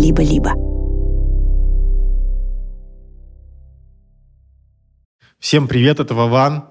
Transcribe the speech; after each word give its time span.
либо-либо. 0.00 0.54
Всем 5.38 5.68
привет, 5.68 6.00
это 6.00 6.14
Вован. 6.14 6.64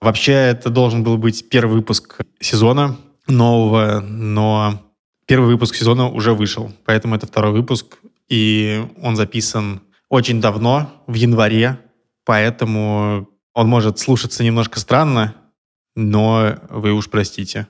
Вообще, 0.00 0.32
это 0.32 0.70
должен 0.70 1.02
был 1.02 1.16
быть 1.16 1.48
первый 1.48 1.76
выпуск 1.76 2.20
сезона 2.40 2.96
нового, 3.26 4.00
но 4.00 4.80
первый 5.26 5.46
выпуск 5.46 5.74
сезона 5.74 6.08
уже 6.08 6.34
вышел, 6.34 6.72
поэтому 6.84 7.14
это 7.16 7.26
второй 7.26 7.52
выпуск, 7.52 7.98
и 8.28 8.84
он 9.02 9.16
записан 9.16 9.80
очень 10.08 10.40
давно, 10.40 11.04
в 11.06 11.14
январе, 11.14 11.80
поэтому 12.24 13.28
он 13.54 13.68
может 13.68 13.98
слушаться 13.98 14.44
немножко 14.44 14.78
странно, 14.78 15.34
но 15.96 16.58
вы 16.68 16.92
уж 16.92 17.08
простите. 17.08 17.66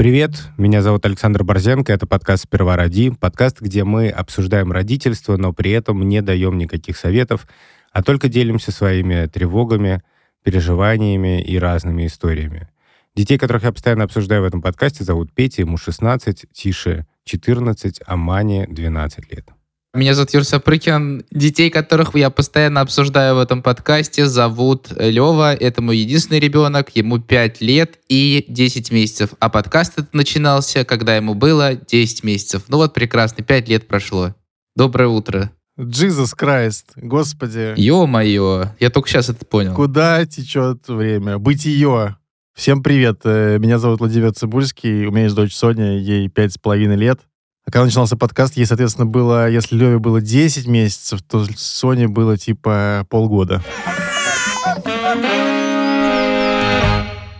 Привет, 0.00 0.48
меня 0.56 0.80
зовут 0.80 1.04
Александр 1.04 1.44
Борзенко, 1.44 1.92
это 1.92 2.06
подкаст 2.06 2.44
«Сперва 2.44 2.74
роди», 2.74 3.10
подкаст, 3.10 3.60
где 3.60 3.84
мы 3.84 4.08
обсуждаем 4.08 4.72
родительство, 4.72 5.36
но 5.36 5.52
при 5.52 5.72
этом 5.72 6.08
не 6.08 6.22
даем 6.22 6.56
никаких 6.56 6.96
советов, 6.96 7.46
а 7.92 8.02
только 8.02 8.30
делимся 8.30 8.72
своими 8.72 9.26
тревогами, 9.26 10.00
переживаниями 10.42 11.42
и 11.42 11.58
разными 11.58 12.06
историями. 12.06 12.70
Детей, 13.14 13.36
которых 13.36 13.64
я 13.64 13.72
постоянно 13.72 14.04
обсуждаю 14.04 14.40
в 14.40 14.46
этом 14.46 14.62
подкасте, 14.62 15.04
зовут 15.04 15.34
Петя, 15.34 15.60
ему 15.60 15.76
16, 15.76 16.46
Тише 16.50 17.06
14, 17.24 18.00
а 18.06 18.16
Мане 18.16 18.66
12 18.70 19.30
лет. 19.30 19.50
Меня 19.92 20.14
зовут 20.14 20.32
Юр 20.32 20.44
Сапрыкин. 20.44 21.24
Детей, 21.32 21.68
которых 21.68 22.14
я 22.14 22.30
постоянно 22.30 22.80
обсуждаю 22.80 23.34
в 23.34 23.38
этом 23.40 23.60
подкасте, 23.60 24.26
зовут 24.26 24.86
Лева. 24.96 25.52
Это 25.52 25.82
мой 25.82 25.96
единственный 25.96 26.38
ребенок. 26.38 26.94
Ему 26.94 27.18
5 27.18 27.60
лет 27.60 27.98
и 28.08 28.44
10 28.46 28.92
месяцев. 28.92 29.30
А 29.40 29.48
подкаст 29.48 29.94
этот 29.98 30.14
начинался, 30.14 30.84
когда 30.84 31.16
ему 31.16 31.34
было 31.34 31.74
10 31.74 32.22
месяцев. 32.22 32.62
Ну 32.68 32.76
вот 32.76 32.94
прекрасно, 32.94 33.42
5 33.42 33.68
лет 33.68 33.88
прошло. 33.88 34.36
Доброе 34.76 35.08
утро. 35.08 35.50
Jesus 35.76 36.36
Christ, 36.40 36.84
господи. 36.94 37.74
Ё-моё, 37.76 38.66
я 38.78 38.90
только 38.90 39.08
сейчас 39.08 39.28
это 39.28 39.44
понял. 39.44 39.74
Куда 39.74 40.24
течет 40.24 40.86
время? 40.86 41.38
Бытие. 41.38 42.16
Всем 42.54 42.82
привет, 42.82 43.22
э, 43.24 43.58
меня 43.58 43.78
зовут 43.78 44.00
Владимир 44.00 44.32
Цибульский, 44.32 45.06
у 45.06 45.12
меня 45.12 45.24
есть 45.24 45.36
дочь 45.36 45.54
Соня, 45.54 45.98
ей 45.98 46.28
пять 46.28 46.52
с 46.52 46.58
половиной 46.58 46.96
лет. 46.96 47.20
А 47.66 47.70
когда 47.70 47.84
начинался 47.84 48.16
подкаст, 48.16 48.56
ей, 48.56 48.66
соответственно, 48.66 49.06
было, 49.06 49.48
если 49.48 49.76
Леве 49.76 49.98
было 49.98 50.20
10 50.20 50.66
месяцев, 50.66 51.22
то 51.22 51.44
Соне 51.56 52.08
было 52.08 52.36
типа 52.36 53.06
полгода. 53.08 53.62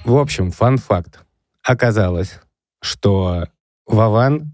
В 0.04 0.16
общем, 0.16 0.50
фан-факт. 0.50 1.20
Оказалось, 1.62 2.40
что 2.82 3.46
Вован 3.86 4.52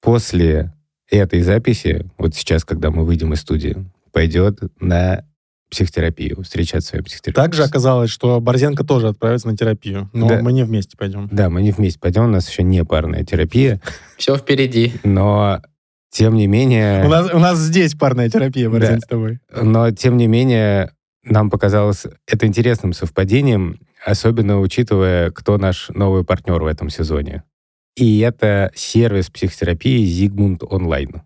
после 0.00 0.72
этой 1.10 1.42
записи, 1.42 2.10
вот 2.18 2.34
сейчас, 2.34 2.64
когда 2.64 2.90
мы 2.90 3.04
выйдем 3.04 3.32
из 3.32 3.40
студии, 3.40 3.84
пойдет 4.12 4.60
на 4.80 5.24
психотерапию, 5.72 6.42
встречать 6.42 6.84
свою 6.84 7.02
психотерапию. 7.02 7.42
Также 7.44 7.64
оказалось, 7.64 8.10
что 8.10 8.38
Борзенко 8.40 8.84
тоже 8.84 9.08
отправится 9.08 9.48
на 9.48 9.56
терапию, 9.56 10.08
но 10.12 10.28
Да. 10.28 10.40
мы 10.42 10.52
не 10.52 10.62
вместе 10.64 10.96
пойдем. 10.96 11.28
Да, 11.32 11.48
мы 11.48 11.62
не 11.62 11.72
вместе 11.72 11.98
пойдем, 11.98 12.24
у 12.24 12.28
нас 12.28 12.48
еще 12.48 12.62
не 12.62 12.84
парная 12.84 13.24
терапия, 13.24 13.80
Все 14.18 14.36
впереди. 14.36 14.92
но 15.02 15.60
тем 16.10 16.34
не 16.36 16.46
менее... 16.46 17.04
У 17.04 17.08
нас, 17.08 17.32
у 17.32 17.38
нас 17.38 17.58
здесь 17.58 17.94
парная 17.94 18.28
терапия, 18.28 18.68
Борзен, 18.68 18.96
Да. 18.96 19.00
с 19.00 19.06
тобой. 19.08 19.38
Но, 19.60 19.90
тем 19.92 20.18
не 20.18 20.26
менее, 20.26 20.92
нам 21.24 21.48
показалось 21.48 22.04
это 22.28 22.46
интересным 22.46 22.92
совпадением, 22.92 23.80
особенно 24.04 24.60
учитывая, 24.60 25.30
кто 25.30 25.56
наш 25.56 25.88
новый 25.88 26.22
партнер 26.22 26.62
в 26.62 26.66
этом 26.66 26.90
сезоне. 26.90 27.44
И 27.96 28.18
это 28.20 28.70
сервис 28.74 29.30
психотерапии 29.30 30.04
Zigmund 30.06 30.58
Online. 30.60 31.22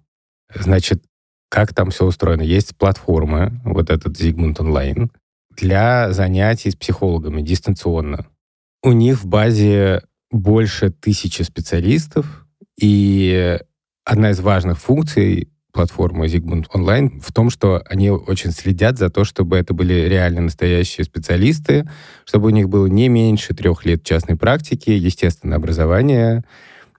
Значит, 0.55 1.03
как 1.49 1.75
там 1.75 1.91
все 1.91 2.05
устроено? 2.05 2.43
Есть 2.43 2.77
платформа, 2.77 3.61
вот 3.65 3.91
этот 3.91 4.21
Zigmund 4.21 4.57
Online, 4.57 5.11
для 5.57 6.13
занятий 6.13 6.71
с 6.71 6.77
психологами 6.77 7.43
дистанционно. 7.43 8.27
У 8.83 8.93
них 8.93 9.23
в 9.23 9.27
базе 9.27 10.03
больше 10.31 10.91
тысячи 10.91 11.43
специалистов, 11.43 12.47
и 12.81 13.59
одна 14.05 14.31
из 14.31 14.41
важных 14.41 14.79
функций 14.79 15.49
платформы 15.73 16.27
Zigmund 16.27 16.67
Online 16.73 17.21
в 17.21 17.33
том, 17.33 17.51
что 17.51 17.83
они 17.87 18.11
очень 18.11 18.51
следят 18.51 18.99
за 18.99 19.11
то, 19.11 19.25
чтобы 19.25 19.59
это 19.59 19.75
были 19.75 19.93
реально 20.09 20.43
настоящие 20.43 21.05
специалисты, 21.05 21.89
чтобы 22.25 22.47
у 22.47 22.51
них 22.51 22.69
было 22.69 22.87
не 22.87 23.09
меньше 23.09 23.55
трех 23.55 23.85
лет 23.85 24.03
частной 24.03 24.37
практики, 24.37 24.91
естественное 24.91 25.59
образование, 25.59 26.45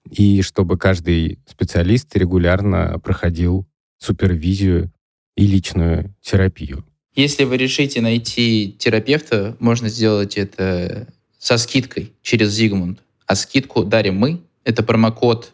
и 0.07 0.41
чтобы 0.41 0.77
каждый 0.77 1.39
специалист 1.47 2.15
регулярно 2.15 2.99
проходил 3.03 3.67
супервизию 3.99 4.91
и 5.35 5.45
личную 5.45 6.15
терапию. 6.21 6.85
Если 7.15 7.45
вы 7.45 7.57
решите 7.57 8.01
найти 8.01 8.75
терапевта, 8.77 9.55
можно 9.59 9.89
сделать 9.89 10.37
это 10.37 11.07
со 11.39 11.57
скидкой 11.57 12.13
через 12.21 12.59
Zigmund. 12.59 12.99
А 13.25 13.35
скидку 13.35 13.83
дарим 13.83 14.17
мы. 14.17 14.41
Это 14.63 14.83
промокод. 14.83 15.53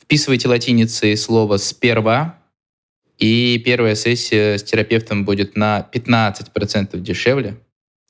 Вписывайте 0.00 0.48
латиницей 0.48 1.16
слово 1.16 1.56
«сперва», 1.56 2.38
и 3.18 3.60
первая 3.64 3.94
сессия 3.94 4.58
с 4.58 4.62
терапевтом 4.62 5.24
будет 5.24 5.56
на 5.56 5.88
15% 5.92 6.98
дешевле. 7.00 7.56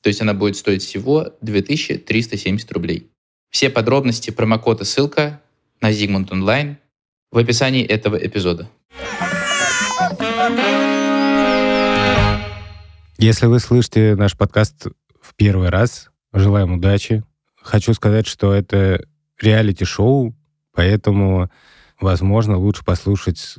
То 0.01 0.07
есть 0.09 0.21
она 0.21 0.33
будет 0.33 0.57
стоить 0.57 0.83
всего 0.83 1.33
2370 1.41 2.71
рублей. 2.71 3.07
Все 3.49 3.69
подробности, 3.69 4.31
промокод 4.31 4.81
и 4.81 4.85
ссылка 4.85 5.41
на 5.81 5.91
Zigmund 5.91 6.29
Online 6.29 6.75
в 7.31 7.37
описании 7.37 7.85
этого 7.85 8.15
эпизода. 8.15 8.69
Если 13.17 13.47
вы 13.47 13.59
слышите 13.59 14.15
наш 14.15 14.37
подкаст 14.37 14.87
в 15.21 15.35
первый 15.35 15.69
раз, 15.69 16.09
желаем 16.33 16.73
удачи. 16.73 17.23
Хочу 17.61 17.93
сказать, 17.93 18.27
что 18.27 18.53
это 18.53 19.03
реалити-шоу, 19.41 20.35
поэтому, 20.73 21.49
возможно, 21.99 22.57
лучше 22.57 22.85
послушать 22.85 23.55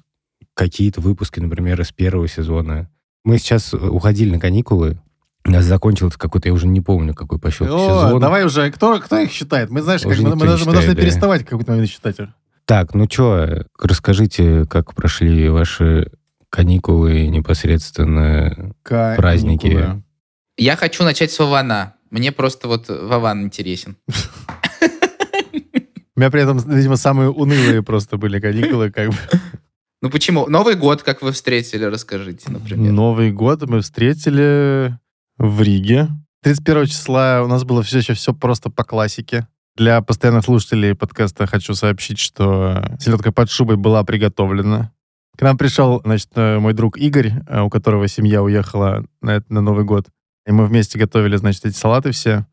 какие-то 0.55 1.01
выпуски, 1.01 1.41
например, 1.41 1.81
из 1.81 1.93
первого 1.93 2.29
сезона. 2.29 2.89
Мы 3.25 3.39
сейчас 3.39 3.75
уходили 3.75 4.31
на 4.31 4.41
каникулы, 4.41 5.01
у 5.45 5.51
нас 5.51 5.65
закончился 5.65 6.19
какой-то, 6.19 6.49
я 6.49 6.55
уже 6.55 6.67
не 6.67 6.81
помню, 6.81 7.15
какой 7.15 7.39
по 7.39 7.51
счету 7.51 7.75
О, 7.75 8.07
сезон. 8.07 8.21
давай 8.21 8.45
уже, 8.45 8.71
кто, 8.71 8.99
кто 9.01 9.19
их 9.19 9.31
считает? 9.31 9.71
Мы, 9.71 9.83
знаешь, 9.83 10.03
как, 10.03 10.19
мы, 10.19 10.37
мы 10.37 10.47
должны, 10.47 10.47
мы 10.47 10.59
считает, 10.59 10.75
должны 10.75 10.95
да. 10.95 11.03
переставать 11.03 11.43
в 11.43 11.47
какой-то 11.47 11.73
момент 11.73 11.91
считать. 11.91 12.19
их. 12.19 12.29
Так, 12.65 12.95
ну 12.95 13.07
что, 13.11 13.65
расскажите, 13.81 14.67
как 14.67 14.95
прошли 14.95 15.49
ваши 15.49 16.11
каникулы 16.51 17.27
непосредственно 17.29 18.75
Праздники. 18.83 19.69
Каникулы. 19.69 20.03
Я 20.57 20.77
хочу 20.77 21.05
начать 21.05 21.31
с 21.31 21.39
Вована. 21.39 21.95
Мне 22.11 22.33
просто 22.33 22.69
вот 22.69 22.89
Вован 22.89 23.45
интересен. 23.45 23.97
У 26.17 26.21
меня 26.21 26.31
при 26.31 26.43
этом, 26.43 26.59
видимо, 26.59 26.97
самые 26.97 27.31
унылые 27.31 27.83
просто 27.83 28.17
были 28.17 28.41
каникулы. 28.41 28.91
Как 28.91 29.11
бы. 29.11 29.17
Ну 30.03 30.11
почему? 30.11 30.47
Новый 30.49 30.75
год, 30.75 31.03
как 31.03 31.23
вы 31.23 31.33
встретили, 31.33 31.85
расскажите, 31.85 32.51
например. 32.51 32.93
Новый 32.93 33.31
год 33.31 33.69
мы 33.69 33.81
встретили 33.81 34.99
в 35.39 35.63
Риге. 35.63 36.09
31 36.43 36.87
числа 36.87 37.43
у 37.45 37.47
нас 37.47 37.65
было 37.65 37.83
все 37.83 37.99
еще 37.99 38.15
все 38.15 38.33
просто 38.33 38.71
по 38.71 38.85
классике. 38.85 39.47
Для 39.77 40.01
постоянных 40.03 40.45
слушателей 40.45 40.95
подкаста 40.95 41.47
хочу 41.47 41.75
сообщить, 41.75 42.19
что 42.19 42.97
селедка 42.99 43.31
под 43.31 43.51
шубой 43.51 43.77
была 43.77 44.03
приготовлена. 44.03 44.93
К 45.39 45.43
нам 45.43 45.57
пришел, 45.57 46.01
значит, 46.05 46.31
э, 46.35 46.59
мой 46.59 46.73
друг 46.73 46.99
Игорь, 46.99 47.33
э, 47.47 47.61
у 47.61 47.71
которого 47.71 48.09
семья 48.09 48.43
уехала 48.43 49.05
на, 49.23 49.41
на 49.49 49.61
Новый 49.61 49.85
год. 49.85 50.09
И 50.45 50.51
мы 50.51 50.67
вместе 50.67 50.99
готовили, 50.99 51.37
значит, 51.37 51.65
эти 51.65 51.77
салаты 51.77 52.11
все. 52.11 52.45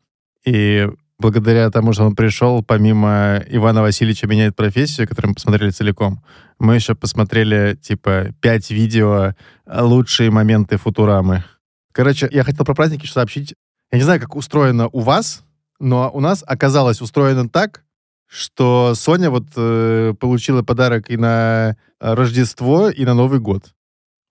И 0.44 0.88
благодаря 1.18 1.68
тому, 1.70 1.92
что 1.92 2.04
он 2.04 2.14
пришел, 2.14 2.62
помимо 2.62 3.42
Ивана 3.48 3.82
Васильевича 3.82 4.28
меняет 4.28 4.54
профессию, 4.54 5.08
который 5.08 5.26
мы 5.26 5.34
посмотрели 5.34 5.70
целиком, 5.70 6.22
мы 6.60 6.76
еще 6.76 6.94
посмотрели, 6.94 7.74
типа, 7.74 8.28
пять 8.40 8.70
видео 8.70 9.34
э, 9.66 9.82
«Лучшие 9.82 10.30
моменты 10.30 10.76
Футурамы». 10.76 11.42
Короче, 11.90 12.28
я 12.30 12.44
хотел 12.44 12.64
про 12.64 12.74
праздники 12.74 13.02
еще 13.02 13.14
сообщить. 13.14 13.54
Я 13.90 13.98
не 13.98 14.04
знаю, 14.04 14.20
как 14.20 14.36
устроено 14.36 14.88
у 14.92 15.00
вас, 15.00 15.42
но 15.80 16.08
у 16.14 16.20
нас 16.20 16.44
оказалось 16.46 17.00
устроено 17.00 17.48
так, 17.48 17.82
что 18.26 18.94
Соня 18.94 19.30
вот 19.30 19.44
э, 19.56 20.14
получила 20.18 20.62
подарок 20.62 21.10
и 21.10 21.16
на 21.16 21.76
э, 22.00 22.14
Рождество, 22.14 22.88
и 22.90 23.04
на 23.04 23.14
Новый 23.14 23.40
год. 23.40 23.72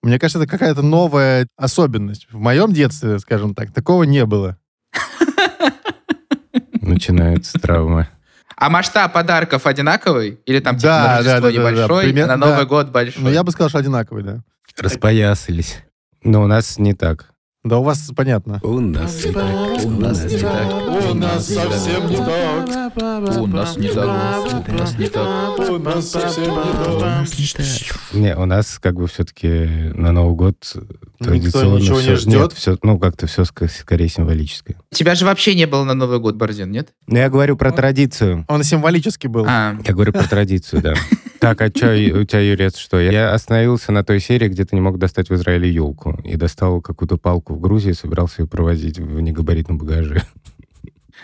Мне 0.02 0.18
кажется, 0.18 0.38
это 0.40 0.48
какая-то 0.50 0.82
новая 0.82 1.48
особенность. 1.56 2.28
В 2.30 2.38
моем 2.38 2.72
детстве, 2.72 3.18
скажем 3.18 3.54
так, 3.54 3.72
такого 3.72 4.04
не 4.04 4.24
было. 4.26 4.56
начинается 6.80 7.58
травма. 7.58 8.08
А 8.56 8.70
масштаб 8.70 9.12
подарков 9.12 9.66
одинаковый? 9.66 10.40
Или 10.46 10.60
там 10.60 10.76
типа 10.76 10.88
Да, 10.88 10.98
на 10.98 11.06
да, 11.06 11.16
Рождество 11.16 11.40
да, 11.40 11.40
да, 11.40 11.50
да, 11.50 11.70
небольшой, 11.72 12.04
пример- 12.04 12.26
на 12.26 12.36
Новый 12.36 12.56
да. 12.58 12.64
год 12.64 12.88
большой? 12.90 13.22
Ну, 13.22 13.30
я 13.30 13.42
бы 13.42 13.50
сказал, 13.52 13.68
что 13.68 13.78
одинаковый, 13.78 14.22
да. 14.22 14.42
Распоясались. 14.78 15.78
Но 16.22 16.42
у 16.42 16.46
нас 16.46 16.78
не 16.78 16.94
так. 16.94 17.30
Да 17.66 17.78
у 17.78 17.82
вас 17.82 18.10
понятно. 18.14 18.60
У 18.62 18.78
нас 18.78 19.24
не 19.24 19.32
так. 19.32 19.84
У 19.84 19.90
нас 19.90 20.24
не 20.24 20.38
так. 20.38 21.10
У 21.10 21.14
нас 21.14 21.48
совсем 21.48 22.08
не 22.08 22.16
так. 22.16 22.96
У 23.38 23.46
нас 23.48 23.76
не 23.76 23.88
так. 23.88 24.08
У 24.68 24.72
нас 24.72 24.96
не 24.96 25.08
так. 25.08 25.58
У 25.68 25.78
нас 25.78 26.08
совсем 26.10 26.44
не 26.44 26.72
так. 26.72 27.26
Не, 28.12 28.36
у 28.36 28.46
нас 28.46 28.78
как 28.78 28.94
бы 28.94 29.08
все-таки 29.08 29.90
на 29.94 30.12
Новый 30.12 30.36
год 30.36 30.76
традиционно 31.18 31.78
ничего 31.78 31.96
не 31.96 32.02
всё- 32.02 32.16
ждет? 32.16 32.40
Нет, 32.40 32.52
всё- 32.52 32.78
ну, 32.84 33.00
как-то 33.00 33.26
все 33.26 33.44
скорее 33.44 34.08
символическое. 34.08 34.76
Тебя 34.92 35.16
же 35.16 35.24
вообще 35.24 35.56
не 35.56 35.66
было 35.66 35.82
на 35.82 35.94
Новый 35.94 36.20
год, 36.20 36.36
Борзин, 36.36 36.70
нет? 36.70 36.90
Но 37.08 37.18
я 37.18 37.28
говорю 37.28 37.56
про 37.56 37.72
традицию. 37.72 38.44
Он 38.48 38.62
символический 38.62 39.28
был. 39.28 39.44
А, 39.48 39.76
Я 39.84 39.92
говорю 39.92 40.12
про 40.12 40.22
традицию, 40.28 40.82
да. 40.82 40.94
Так, 41.40 41.60
а 41.60 41.68
что 41.68 41.88
у 41.88 42.24
тебя, 42.24 42.40
Юрец, 42.40 42.76
что? 42.76 42.98
Я 42.98 43.32
остановился 43.32 43.92
на 43.92 44.04
той 44.04 44.20
серии, 44.20 44.48
где 44.48 44.64
ты 44.64 44.74
не 44.74 44.80
мог 44.80 44.98
достать 44.98 45.28
в 45.28 45.34
Израиле 45.34 45.70
елку. 45.70 46.18
И 46.24 46.36
достал 46.36 46.80
какую-то 46.80 47.16
палку 47.16 47.54
в 47.54 47.60
Грузии, 47.60 47.92
собирался 47.92 48.42
ее 48.42 48.48
провозить 48.48 48.98
в 48.98 49.20
негабаритном 49.20 49.78
багаже. 49.78 50.22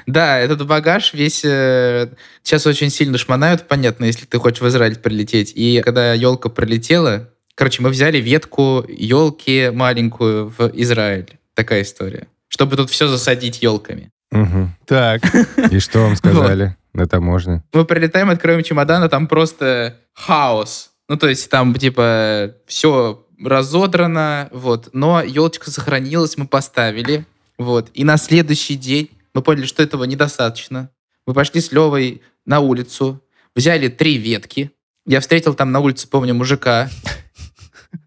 Да, 0.06 0.38
этот 0.38 0.66
багаж 0.66 1.14
весь 1.14 1.42
э, 1.44 2.08
сейчас 2.42 2.66
очень 2.66 2.90
сильно 2.90 3.18
шмонают, 3.18 3.68
понятно, 3.68 4.06
если 4.06 4.26
ты 4.26 4.38
хочешь 4.38 4.60
в 4.60 4.66
Израиль 4.68 4.98
прилететь. 4.98 5.52
И 5.54 5.80
когда 5.84 6.14
елка 6.14 6.48
пролетела, 6.48 7.30
короче, 7.54 7.82
мы 7.82 7.90
взяли 7.90 8.18
ветку 8.18 8.84
елки 8.88 9.70
маленькую 9.70 10.48
в 10.56 10.70
Израиль. 10.74 11.38
Такая 11.54 11.82
история. 11.82 12.26
Чтобы 12.48 12.76
тут 12.76 12.90
все 12.90 13.06
засадить 13.06 13.62
елками. 13.62 14.11
Мгм. 14.32 14.74
Так. 14.86 15.22
И 15.70 15.78
что 15.78 16.00
вам 16.00 16.16
сказали 16.16 16.76
на 16.92 17.06
таможне? 17.06 17.62
Мы 17.72 17.84
прилетаем, 17.84 18.30
откроем 18.30 18.62
чемодан, 18.62 19.02
а 19.02 19.08
там 19.08 19.28
просто 19.28 19.98
хаос. 20.14 20.90
Ну, 21.08 21.16
то 21.16 21.28
есть 21.28 21.50
там, 21.50 21.74
типа, 21.74 22.54
все 22.66 23.24
разодрано, 23.44 24.48
вот. 24.50 24.88
Но 24.92 25.22
елочка 25.22 25.70
сохранилась, 25.70 26.36
мы 26.36 26.46
поставили, 26.46 27.26
вот. 27.58 27.90
И 27.94 28.04
на 28.04 28.16
следующий 28.16 28.74
день 28.74 29.10
мы 29.34 29.42
поняли, 29.42 29.66
что 29.66 29.82
этого 29.82 30.04
недостаточно. 30.04 30.90
Мы 31.26 31.34
пошли 31.34 31.60
с 31.60 31.70
Левой 31.70 32.22
на 32.46 32.60
улицу, 32.60 33.22
взяли 33.54 33.88
три 33.88 34.16
ветки. 34.16 34.70
Я 35.06 35.20
встретил 35.20 35.54
там 35.54 35.72
на 35.72 35.80
улице, 35.80 36.08
помню, 36.08 36.34
мужика. 36.34 36.88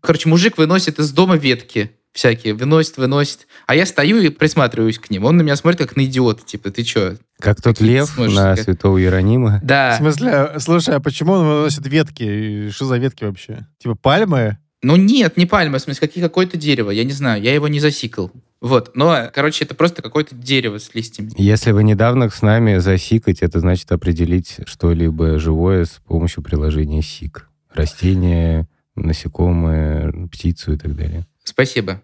Короче, 0.02 0.28
мужик 0.30 0.58
выносит 0.58 1.00
из 1.00 1.12
дома 1.12 1.36
ветки 1.36 1.92
всякие, 2.16 2.54
выносит, 2.56 2.98
выносит. 2.98 3.48
А 3.68 3.76
я 3.76 3.86
стою 3.86 4.20
и 4.22 4.30
присматриваюсь 4.30 4.98
к 4.98 5.10
ним. 5.12 5.26
Он 5.26 5.38
на 5.38 5.42
меня 5.44 5.56
смотрит 5.56 5.80
как 5.82 5.96
на 5.96 6.06
идиота, 6.06 6.44
типа, 6.44 6.72
ты 6.72 6.84
чё? 6.84 7.18
Как 7.40 7.62
тот 7.62 7.82
лев 7.82 8.10
сможешь 8.10 8.34
на 8.36 8.42
сказать? 8.56 8.64
святого 8.64 8.98
Иеронима. 8.98 9.60
В 9.62 9.66
Да. 9.66 9.98
смысле, 9.98 10.54
слушай, 10.60 10.96
а 10.96 11.00
почему 11.00 11.34
он 11.34 11.46
выносит 11.46 11.86
ветки? 11.86 12.70
Что 12.72 12.86
за 12.86 12.98
ветки 12.98 13.26
вообще? 13.26 13.68
Типа 13.78 13.96
пальмы? 13.96 14.58
Ну 14.82 14.96
нет, 14.96 15.36
не 15.36 15.46
пальма, 15.46 15.78
в 15.80 15.82
смысле, 15.82 16.08
какие, 16.08 16.24
какое-то 16.24 16.58
дерево, 16.58 16.92
я 16.92 17.04
не 17.04 17.12
знаю, 17.12 17.42
я 17.42 17.54
его 17.54 17.68
не 17.68 17.80
засикал. 17.80 18.32
Вот, 18.62 18.92
но, 18.96 19.30
короче, 19.34 19.66
это 19.66 19.76
просто 19.76 20.02
какое-то 20.02 20.36
дерево 20.36 20.78
с 20.80 20.94
листьями. 20.96 21.32
Если 21.38 21.72
вы 21.72 21.84
недавно 21.84 22.30
с 22.30 22.42
нами 22.42 22.78
засикать, 22.78 23.40
это 23.42 23.60
значит 23.60 23.92
определить 23.92 24.58
что-либо 24.66 25.38
живое 25.38 25.86
с 25.86 26.00
помощью 26.08 26.44
приложения 26.44 27.02
СИК. 27.02 27.50
Растения, 27.74 28.68
насекомые, 28.96 30.30
птицу 30.32 30.74
и 30.74 30.78
так 30.78 30.96
далее. 30.96 31.26
Спасибо. 31.44 32.02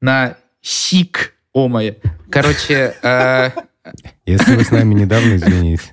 На 0.00 0.36
сик, 0.60 1.34
о 1.52 1.68
моя. 1.68 1.94
Короче, 2.30 2.94
э, 3.02 3.50
Если 4.26 4.54
вы 4.54 4.64
с 4.64 4.70
нами 4.70 4.94
недавно, 4.94 5.36
извините. 5.36 5.84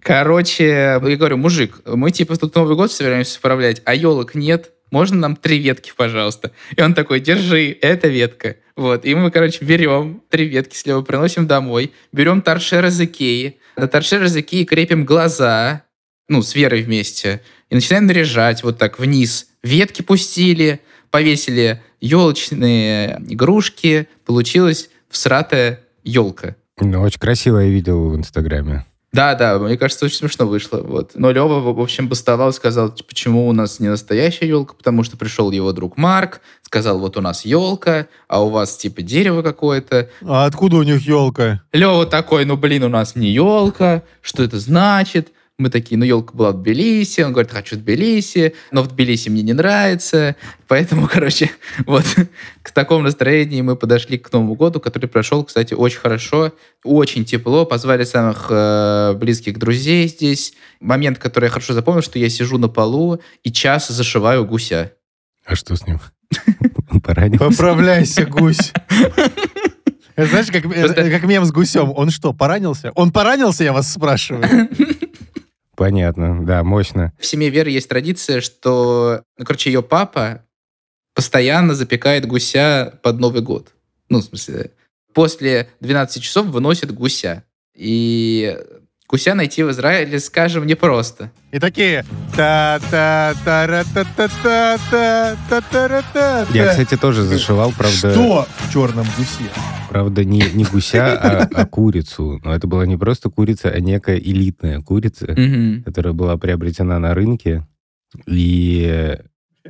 короче, 0.00 0.68
я 0.68 1.00
говорю, 1.00 1.36
мужик, 1.38 1.80
мы 1.86 2.10
типа 2.10 2.36
тут 2.36 2.54
Новый 2.54 2.76
год 2.76 2.92
собираемся 2.92 3.34
справлять, 3.34 3.82
а 3.84 3.94
елок 3.94 4.34
нет, 4.34 4.70
можно 4.90 5.16
нам 5.16 5.36
три 5.36 5.58
ветки, 5.58 5.92
пожалуйста? 5.96 6.52
И 6.76 6.80
он 6.80 6.94
такой, 6.94 7.18
держи, 7.18 7.76
это 7.80 8.06
ветка. 8.06 8.56
Вот, 8.76 9.04
и 9.04 9.14
мы, 9.14 9.30
короче, 9.30 9.64
берем 9.64 10.22
три 10.30 10.46
ветки 10.46 10.76
слева, 10.76 11.02
приносим 11.02 11.46
домой, 11.46 11.92
берем 12.12 12.42
торшер 12.42 12.84
из 12.86 13.00
Икеи, 13.00 13.58
на 13.76 13.88
торшер 13.88 14.22
из 14.22 14.36
Икеи 14.36 14.64
крепим 14.64 15.04
глаза, 15.04 15.82
ну, 16.28 16.42
с 16.42 16.54
Верой 16.54 16.82
вместе, 16.82 17.40
и 17.70 17.74
начинаем 17.74 18.06
наряжать 18.06 18.62
вот 18.62 18.78
так 18.78 18.98
вниз. 19.00 19.48
Ветки 19.64 20.02
пустили, 20.02 20.80
повесили 21.10 21.82
елочные 22.00 23.20
игрушки, 23.26 24.08
получилась 24.26 24.90
всратая 25.08 25.80
елка. 26.04 26.54
Ну, 26.80 27.00
очень 27.00 27.18
красиво 27.18 27.58
я 27.60 27.70
видел 27.70 28.10
в 28.10 28.16
Инстаграме. 28.16 28.84
Да, 29.14 29.36
да, 29.36 29.58
мне 29.58 29.78
кажется, 29.78 30.04
очень 30.04 30.16
смешно 30.16 30.44
вышло. 30.44 30.78
Вот. 30.78 31.12
Но 31.14 31.30
Лева, 31.30 31.60
в 31.60 31.80
общем, 31.80 32.08
бастовал, 32.08 32.52
сказал, 32.52 32.90
типа, 32.90 33.10
почему 33.10 33.48
у 33.48 33.52
нас 33.52 33.78
не 33.78 33.88
настоящая 33.88 34.48
елка, 34.48 34.74
потому 34.74 35.04
что 35.04 35.16
пришел 35.16 35.52
его 35.52 35.72
друг 35.72 35.96
Марк, 35.96 36.40
сказал, 36.62 36.98
вот 36.98 37.16
у 37.16 37.20
нас 37.20 37.44
елка, 37.44 38.08
а 38.26 38.44
у 38.44 38.50
вас 38.50 38.76
типа 38.76 39.02
дерево 39.02 39.42
какое-то. 39.42 40.10
А 40.20 40.46
откуда 40.46 40.76
у 40.76 40.82
них 40.82 41.06
елка? 41.06 41.62
Лева 41.72 42.06
такой, 42.06 42.44
ну 42.44 42.56
блин, 42.56 42.82
у 42.82 42.88
нас 42.88 43.14
не 43.14 43.30
елка, 43.30 44.02
что 44.20 44.42
это 44.42 44.58
значит? 44.58 45.30
Мы 45.56 45.70
такие, 45.70 45.96
ну 45.96 46.04
елка 46.04 46.34
была 46.34 46.50
в 46.50 46.60
Тбилиси, 46.60 47.20
он 47.20 47.32
говорит, 47.32 47.52
хочу 47.52 47.76
в 47.76 47.78
Тбилиси, 47.78 48.54
но 48.72 48.82
в 48.82 48.88
Тбилиси 48.88 49.28
мне 49.28 49.42
не 49.42 49.52
нравится, 49.52 50.34
поэтому, 50.66 51.06
короче, 51.12 51.48
вот 51.86 52.04
к 52.62 52.72
такому 52.72 53.04
настроению 53.04 53.62
мы 53.62 53.76
подошли 53.76 54.18
к 54.18 54.32
Новому 54.32 54.56
году, 54.56 54.80
который 54.80 55.06
прошел, 55.06 55.44
кстати, 55.44 55.72
очень 55.72 56.00
хорошо, 56.00 56.52
очень 56.82 57.24
тепло, 57.24 57.66
позвали 57.66 58.02
самых 58.02 58.48
э, 58.50 59.14
близких 59.14 59.56
друзей 59.56 60.08
здесь. 60.08 60.54
Момент, 60.80 61.18
который 61.18 61.44
я 61.44 61.50
хорошо 61.50 61.72
запомнил, 61.72 62.02
что 62.02 62.18
я 62.18 62.28
сижу 62.28 62.58
на 62.58 62.68
полу 62.68 63.20
и 63.44 63.52
час 63.52 63.86
зашиваю 63.86 64.44
гуся. 64.44 64.92
А 65.44 65.54
что 65.54 65.76
с 65.76 65.86
ним? 65.86 66.00
Поранился? 67.04 67.44
Поправляйся, 67.44 68.26
гусь. 68.26 68.72
Знаешь, 70.16 70.46
как, 70.46 70.64
э, 70.66 71.10
как 71.10 71.22
мем 71.24 71.44
с 71.44 71.52
гусем. 71.52 71.92
Он 71.94 72.10
что, 72.10 72.32
поранился? 72.32 72.90
Он 72.96 73.12
поранился, 73.12 73.62
я 73.62 73.72
вас 73.72 73.92
спрашиваю. 73.92 74.68
Понятно, 75.76 76.44
да, 76.44 76.62
мощно. 76.62 77.12
В 77.18 77.26
семье 77.26 77.50
Веры 77.50 77.70
есть 77.70 77.88
традиция, 77.88 78.40
что, 78.40 79.22
ну, 79.36 79.44
короче, 79.44 79.70
ее 79.70 79.82
папа 79.82 80.44
постоянно 81.14 81.74
запекает 81.74 82.26
гуся 82.26 82.98
под 83.02 83.18
Новый 83.18 83.42
год. 83.42 83.72
Ну, 84.08 84.18
в 84.18 84.24
смысле, 84.24 84.72
после 85.12 85.70
12 85.80 86.22
часов 86.22 86.46
выносит 86.46 86.92
гуся. 86.92 87.44
И 87.74 88.56
гуся 89.14 89.34
найти 89.34 89.62
в 89.62 89.70
Израиле, 89.70 90.18
скажем, 90.18 90.66
непросто. 90.66 91.30
И 91.52 91.60
такие 91.60 92.04
Я, 96.52 96.68
кстати, 96.68 96.96
тоже 96.96 97.22
зашивал, 97.22 97.72
правда, 97.78 98.12
Что 98.12 98.48
в 98.58 98.72
черном 98.72 99.06
гусе? 99.16 99.50
правда 99.88 100.24
не, 100.24 100.42
не 100.54 100.64
гуся, 100.64 101.16
а, 101.16 101.48
а 101.54 101.64
курицу. 101.64 102.40
Но 102.42 102.52
это 102.52 102.66
была 102.66 102.86
не 102.86 102.96
просто 102.96 103.30
курица, 103.30 103.68
а 103.68 103.78
некая 103.78 104.16
элитная 104.16 104.80
курица, 104.80 105.26
которая 105.84 106.12
была 106.12 106.36
приобретена 106.36 106.98
на 106.98 107.14
рынке 107.14 107.64
и 108.26 109.16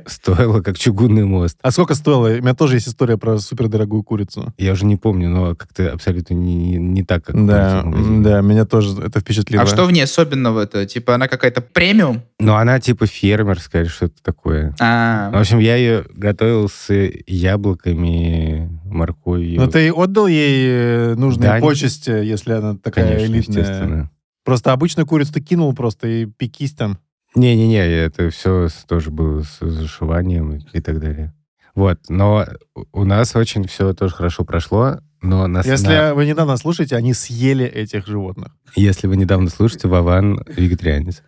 стоила 0.05 0.61
как 0.61 0.77
чугунный 0.77 1.25
мост. 1.25 1.57
А 1.61 1.71
сколько 1.71 1.95
стоило? 1.95 2.27
У 2.27 2.41
меня 2.41 2.53
тоже 2.53 2.75
есть 2.75 2.87
история 2.87 3.17
про 3.17 3.37
супердорогую 3.39 4.03
курицу. 4.03 4.53
Я 4.57 4.73
уже 4.73 4.85
не 4.85 4.97
помню, 4.97 5.29
но 5.29 5.55
как-то 5.55 5.91
абсолютно 5.91 6.33
не, 6.33 6.53
не- 6.55 6.77
не 6.77 7.03
так, 7.03 7.23
как 7.25 7.45
Да, 7.45 7.83
да, 7.85 8.41
меня 8.41 8.65
тоже 8.65 9.01
это 9.01 9.19
впечатлило. 9.19 9.63
А 9.63 9.67
что 9.67 9.85
в 9.85 9.91
ней 9.91 10.01
особенного-то? 10.03 10.85
Типа 10.85 11.15
она 11.15 11.27
какая-то 11.27 11.61
премиум? 11.61 12.21
Но 12.39 12.57
она 12.57 12.79
типа 12.79 13.05
фермерская 13.07 13.83
или 13.83 13.89
что-то 13.89 14.21
такое. 14.21 14.75
А, 14.79 15.31
В 15.31 15.37
общем, 15.39 15.59
я 15.59 15.75
ее 15.77 16.05
готовил 16.13 16.67
с 16.69 16.89
яблоками, 17.27 18.69
морковью. 18.85 19.59
Но 19.59 19.67
ты 19.67 19.91
отдал 19.91 20.27
ей 20.27 20.67
э, 21.11 21.15
нужные 21.15 21.49
Да, 21.49 21.59
не- 21.59 21.65
почести, 21.65 22.09
если 22.09 22.53
она 22.53 22.75
такая 22.77 23.05
Конечно, 23.15 23.25
элитная. 23.33 23.59
естественно. 23.61 24.11
Просто 24.43 24.73
обычную 24.73 25.07
курицу 25.07 25.33
ты 25.33 25.41
кинул 25.41 25.73
просто 25.73 26.07
и 26.07 26.25
пекись 26.25 26.73
там. 26.73 26.99
Не-не-не, 27.35 27.77
это 27.85 28.29
все 28.29 28.67
тоже 28.87 29.11
было 29.11 29.41
с 29.43 29.59
зашиванием 29.59 30.55
и- 30.73 30.81
так 30.81 30.99
далее. 30.99 31.33
Вот, 31.73 31.99
но 32.07 32.45
у 32.93 33.03
нас 33.03 33.35
очень 33.35 33.67
все 33.67 33.93
тоже 33.93 34.13
хорошо 34.15 34.45
прошло, 34.45 34.99
но 35.21 35.45
на, 35.47 35.61
Если 35.65 35.87
на- 35.87 36.13
вы 36.15 36.25
недавно 36.25 36.55
слушаете, 36.55 36.95
они 36.95 37.13
съели 37.13 37.65
этих 37.65 38.07
животных. 38.07 38.55
если 38.77 39.07
вы 39.07 39.17
недавно 39.17 39.49
слушаете, 39.49 39.89
Вован 39.89 40.39
вегетарианец, 40.47 41.21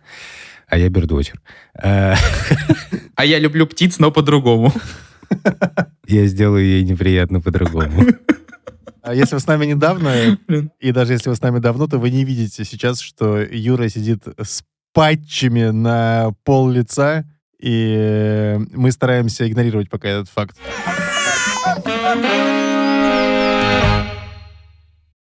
а 0.66 0.78
я 0.78 0.88
бердочер. 0.88 1.40
А, 1.82 2.14
а 3.14 3.24
я 3.26 3.38
люблю 3.38 3.66
птиц, 3.66 3.98
но 3.98 4.10
по-другому. 4.10 4.72
Я 6.06 6.24
сделаю 6.26 6.64
ей 6.64 6.84
неприятно 6.84 7.42
по-другому. 7.42 8.02
А 9.02 9.14
если 9.14 9.34
вы 9.34 9.40
с 9.42 9.46
нами 9.46 9.66
недавно, 9.66 10.38
и 10.80 10.90
даже 10.92 11.12
если 11.12 11.28
вы 11.28 11.36
с 11.36 11.42
нами 11.42 11.58
давно, 11.58 11.86
то 11.86 11.98
вы 11.98 12.08
не 12.10 12.24
видите 12.24 12.64
сейчас, 12.64 12.98
что 13.00 13.38
Юра 13.38 13.88
сидит 13.90 14.22
с 14.40 14.62
патчами 14.98 15.70
на 15.70 16.32
пол 16.42 16.68
лица, 16.70 17.24
и 17.62 18.58
мы 18.72 18.90
стараемся 18.90 19.46
игнорировать 19.48 19.88
пока 19.88 20.08
этот 20.08 20.28
факт. 20.28 20.56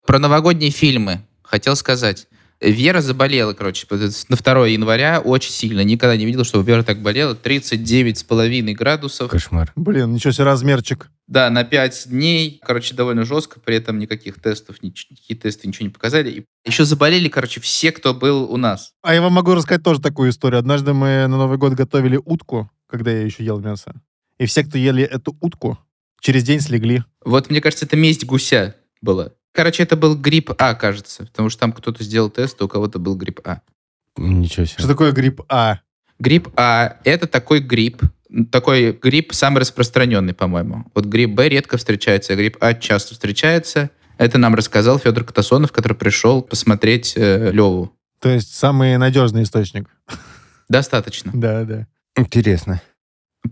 Про 0.06 0.20
новогодние 0.20 0.70
фильмы 0.70 1.22
хотел 1.42 1.74
сказать. 1.74 2.28
Вера 2.60 3.00
заболела, 3.00 3.52
короче, 3.52 3.86
на 3.90 4.36
2 4.36 4.66
января 4.66 5.20
очень 5.20 5.52
сильно. 5.52 5.82
Никогда 5.82 6.16
не 6.16 6.26
видел, 6.26 6.42
что 6.44 6.60
Вера 6.60 6.82
так 6.82 7.00
болела. 7.02 7.34
39,5 7.34 8.72
градусов. 8.72 9.30
Кошмар. 9.30 9.72
Блин, 9.76 10.12
ничего 10.12 10.32
себе 10.32 10.44
размерчик. 10.44 11.08
Да, 11.28 11.50
на 11.50 11.62
5 11.62 12.08
дней. 12.08 12.60
Короче, 12.64 12.94
довольно 12.94 13.24
жестко. 13.24 13.60
При 13.60 13.76
этом 13.76 14.00
никаких 14.00 14.40
тестов, 14.40 14.82
никакие 14.82 15.38
тесты 15.38 15.68
ничего 15.68 15.86
не 15.86 15.92
показали. 15.92 16.30
И 16.30 16.44
еще 16.64 16.84
заболели, 16.84 17.28
короче, 17.28 17.60
все, 17.60 17.92
кто 17.92 18.12
был 18.12 18.50
у 18.50 18.56
нас. 18.56 18.92
А 19.02 19.14
я 19.14 19.22
вам 19.22 19.34
могу 19.34 19.54
рассказать 19.54 19.84
тоже 19.84 20.00
такую 20.00 20.30
историю. 20.30 20.58
Однажды 20.58 20.94
мы 20.94 21.26
на 21.28 21.36
Новый 21.36 21.58
год 21.58 21.74
готовили 21.74 22.18
утку, 22.24 22.70
когда 22.88 23.12
я 23.12 23.22
еще 23.22 23.44
ел 23.44 23.60
мясо. 23.60 23.94
И 24.38 24.46
все, 24.46 24.64
кто 24.64 24.78
ели 24.78 25.04
эту 25.04 25.36
утку, 25.40 25.78
через 26.20 26.42
день 26.42 26.60
слегли. 26.60 27.04
Вот, 27.24 27.50
мне 27.50 27.60
кажется, 27.60 27.84
это 27.84 27.96
месть 27.96 28.24
гуся 28.24 28.74
была. 29.00 29.30
Короче, 29.58 29.82
это 29.82 29.96
был 29.96 30.14
грипп 30.14 30.52
А, 30.58 30.76
кажется, 30.76 31.26
потому 31.26 31.50
что 31.50 31.58
там 31.58 31.72
кто-то 31.72 32.04
сделал 32.04 32.30
тест, 32.30 32.60
и 32.60 32.62
у 32.62 32.68
кого-то 32.68 33.00
был 33.00 33.16
грипп 33.16 33.40
А. 33.44 33.60
Ничего 34.16 34.64
себе. 34.64 34.78
Что 34.78 34.86
такое 34.86 35.10
грипп 35.10 35.40
А? 35.48 35.80
Грипп 36.20 36.50
А— 36.54 36.98
это 37.04 37.26
такой 37.26 37.58
грипп, 37.58 38.00
такой 38.52 38.92
грипп 38.92 39.34
самый 39.34 39.58
распространенный, 39.58 40.32
по-моему. 40.32 40.84
Вот 40.94 41.06
грипп 41.06 41.30
Б 41.30 41.48
редко 41.48 41.76
встречается, 41.76 42.34
а 42.34 42.36
грипп 42.36 42.56
А 42.60 42.72
часто 42.72 43.14
встречается. 43.14 43.90
Это 44.16 44.38
нам 44.38 44.54
рассказал 44.54 45.00
Федор 45.00 45.24
Катасонов, 45.24 45.72
который 45.72 45.94
пришел 45.94 46.40
посмотреть 46.40 47.14
э, 47.16 47.50
Леву. 47.50 47.92
То 48.20 48.28
есть 48.28 48.54
самый 48.54 48.96
надежный 48.96 49.42
источник. 49.42 49.88
Достаточно. 50.68 51.32
Да, 51.34 51.64
да. 51.64 51.88
Интересно. 52.16 52.80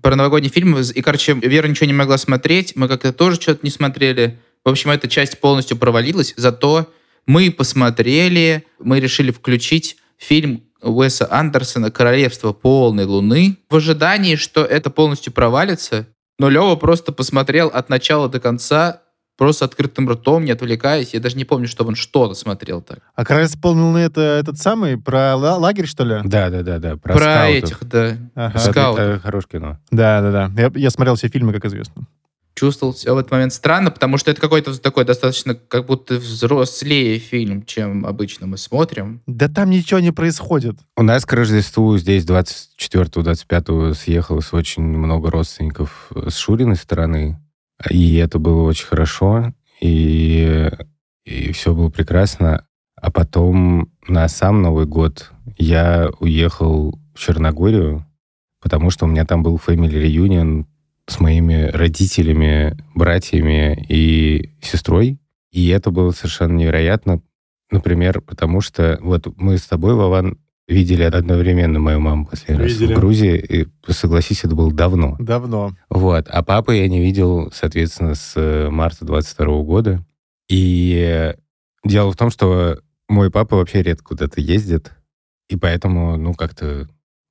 Про 0.03 0.15
новогодний 0.15 0.51
фильм. 0.51 0.79
И, 0.79 1.03
короче, 1.03 1.33
Вера 1.33 1.67
ничего 1.67 1.89
не 1.89 1.95
могла 1.95 2.17
смотреть. 2.17 2.77
Мы 2.77 2.87
как-то 2.87 3.13
тоже 3.13 3.41
что-то 3.41 3.67
не 3.67 3.71
смотрели. 3.71 4.39
В 4.67 4.69
общем, 4.69 4.91
эта 4.91 5.07
часть 5.07 5.39
полностью 5.41 5.77
провалилась. 5.77 6.35
Зато 6.37 6.93
мы 7.25 7.53
посмотрели, 7.53 8.67
мы 8.81 8.99
решили 8.99 9.31
включить 9.31 9.97
фильм 10.19 10.65
Уэса 10.83 11.29
Андерсона 11.31 11.93
«Королевство 11.93 12.53
полной 12.53 13.05
луны» 13.05 13.59
в 13.71 13.77
ожидании, 13.77 14.35
что 14.35 14.65
это 14.65 14.91
полностью 14.91 15.33
провалится. 15.33 16.09
Но 16.41 16.49
Лева 16.49 16.75
просто 16.75 17.13
посмотрел 17.13 17.69
от 17.69 17.89
начала 17.89 18.29
до 18.29 18.41
конца 18.41 19.03
просто 19.39 19.67
открытым 19.67 20.11
ртом, 20.11 20.45
не 20.45 20.51
отвлекаясь. 20.51 21.15
Я 21.15 21.21
даже 21.21 21.37
не 21.37 21.45
помню, 21.45 21.69
что 21.69 21.85
он 21.85 21.95
что-то 21.95 22.35
смотрел 22.35 22.83
так. 22.83 22.99
А 23.15 23.25
«Королевство 23.25 23.61
полной 23.61 23.83
луны»— 23.85 23.99
это 24.01 24.21
этот 24.21 24.59
самый, 24.59 24.99
про 24.99 25.37
ла- 25.37 25.59
лагерь, 25.59 25.87
что 25.87 26.05
ли? 26.05 26.17
Да, 26.25 26.51
да, 26.51 26.63
да, 26.63 26.81
да. 26.81 26.97
Про, 26.97 27.15
Про 27.15 27.21
скаутов. 27.23 27.63
этих, 27.63 27.85
да. 27.85 28.17
Ага. 28.35 28.59
Это- 28.59 28.71
скаутов. 28.73 28.99
это 29.05 29.21
хорошее 29.21 29.49
кино. 29.61 29.79
Да, 29.93 30.21
да, 30.23 30.33
да. 30.33 30.61
Я, 30.61 30.73
я 30.75 30.91
смотрел 30.91 31.15
все 31.15 31.29
фильмы, 31.29 31.53
как 31.53 31.65
известно. 31.67 32.07
Чувствовал 32.57 32.95
себя 32.95 33.13
в 33.13 33.19
этот 33.19 33.31
момент 33.31 33.53
странно, 33.53 33.91
потому 33.91 34.17
что 34.17 34.31
это 34.31 34.41
какой-то 34.41 34.81
такой 34.81 35.05
достаточно 35.05 35.55
как 35.55 35.85
будто 35.85 36.15
взрослее 36.15 37.19
фильм, 37.19 37.67
чем 37.67 38.07
обычно 38.07 38.47
мы 38.47 38.57
смотрим. 38.57 39.21
Да 39.27 39.49
там 39.49 39.69
ничего 39.69 40.01
не 40.01 40.11
происходит. 40.11 40.79
У 40.97 41.03
нас 41.03 41.27
к 41.27 41.33
Рождеству 41.35 41.99
здесь 41.99 42.25
24-25 42.25 43.93
съехалось 43.95 44.55
очень 44.55 44.85
много 44.85 45.31
родственников 45.31 46.11
с 46.15 46.35
Шуриной 46.35 46.77
стороны. 46.77 47.39
И 47.91 48.17
это 48.17 48.39
было 48.39 48.63
очень 48.63 48.87
хорошо. 48.87 49.53
И, 49.83 50.71
и 51.27 51.53
все 51.53 51.75
было 51.75 51.91
прекрасно. 51.91 52.67
А 52.95 53.11
потом 53.11 53.93
на 54.09 54.27
сам 54.29 54.63
Новый 54.63 54.87
год 54.87 55.31
я 55.59 56.09
уехал 56.21 56.99
в 57.15 57.19
Черногорию, 57.19 58.07
потому 58.63 58.91
что 58.91 59.05
у 59.05 59.09
меня 59.09 59.27
там 59.27 59.43
был 59.43 59.57
family 59.57 59.93
reunion 59.93 60.65
с 61.07 61.21
моими 61.21 61.65
родителями, 61.65 62.77
братьями 62.95 63.87
и 63.89 64.53
сестрой. 64.61 65.19
И 65.53 65.69
это 65.69 65.91
было 65.91 66.11
совершенно 66.11 66.57
невероятно. 66.57 67.23
Например, 67.71 68.21
потому 68.21 68.61
что 68.61 68.99
вот 69.01 69.27
мы 69.37 69.59
с 69.59 69.67
тобой, 69.67 69.95
Вован, 69.95 70.39
видели 70.69 71.05
одновременно 71.05 71.79
мою 71.79 72.01
маму 72.01 72.27
последний 72.27 72.65
раз 72.65 72.73
Видели. 72.73 72.95
в 72.95 72.97
Грузии. 72.97 73.37
И, 73.37 73.93
согласись, 73.93 74.45
это 74.45 74.55
было 74.55 74.73
давно. 74.73 75.17
Давно. 75.19 75.77
Вот. 75.89 76.27
А 76.29 76.43
папу 76.43 76.73
я 76.73 76.89
не 76.89 77.01
видел, 77.01 77.51
соответственно, 77.53 78.15
с 78.15 78.33
э, 78.37 78.69
марта 78.69 79.05
22 79.05 79.63
года. 79.63 80.05
И 80.49 80.95
э, 80.97 81.35
дело 81.85 82.11
в 82.13 82.17
том, 82.17 82.31
что 82.31 82.81
мой 83.09 83.31
папа 83.31 83.57
вообще 83.57 83.83
редко 83.83 84.09
куда-то 84.09 84.41
ездит. 84.41 84.93
И 85.49 85.57
поэтому, 85.57 86.17
ну, 86.17 86.35
как-то 86.35 86.89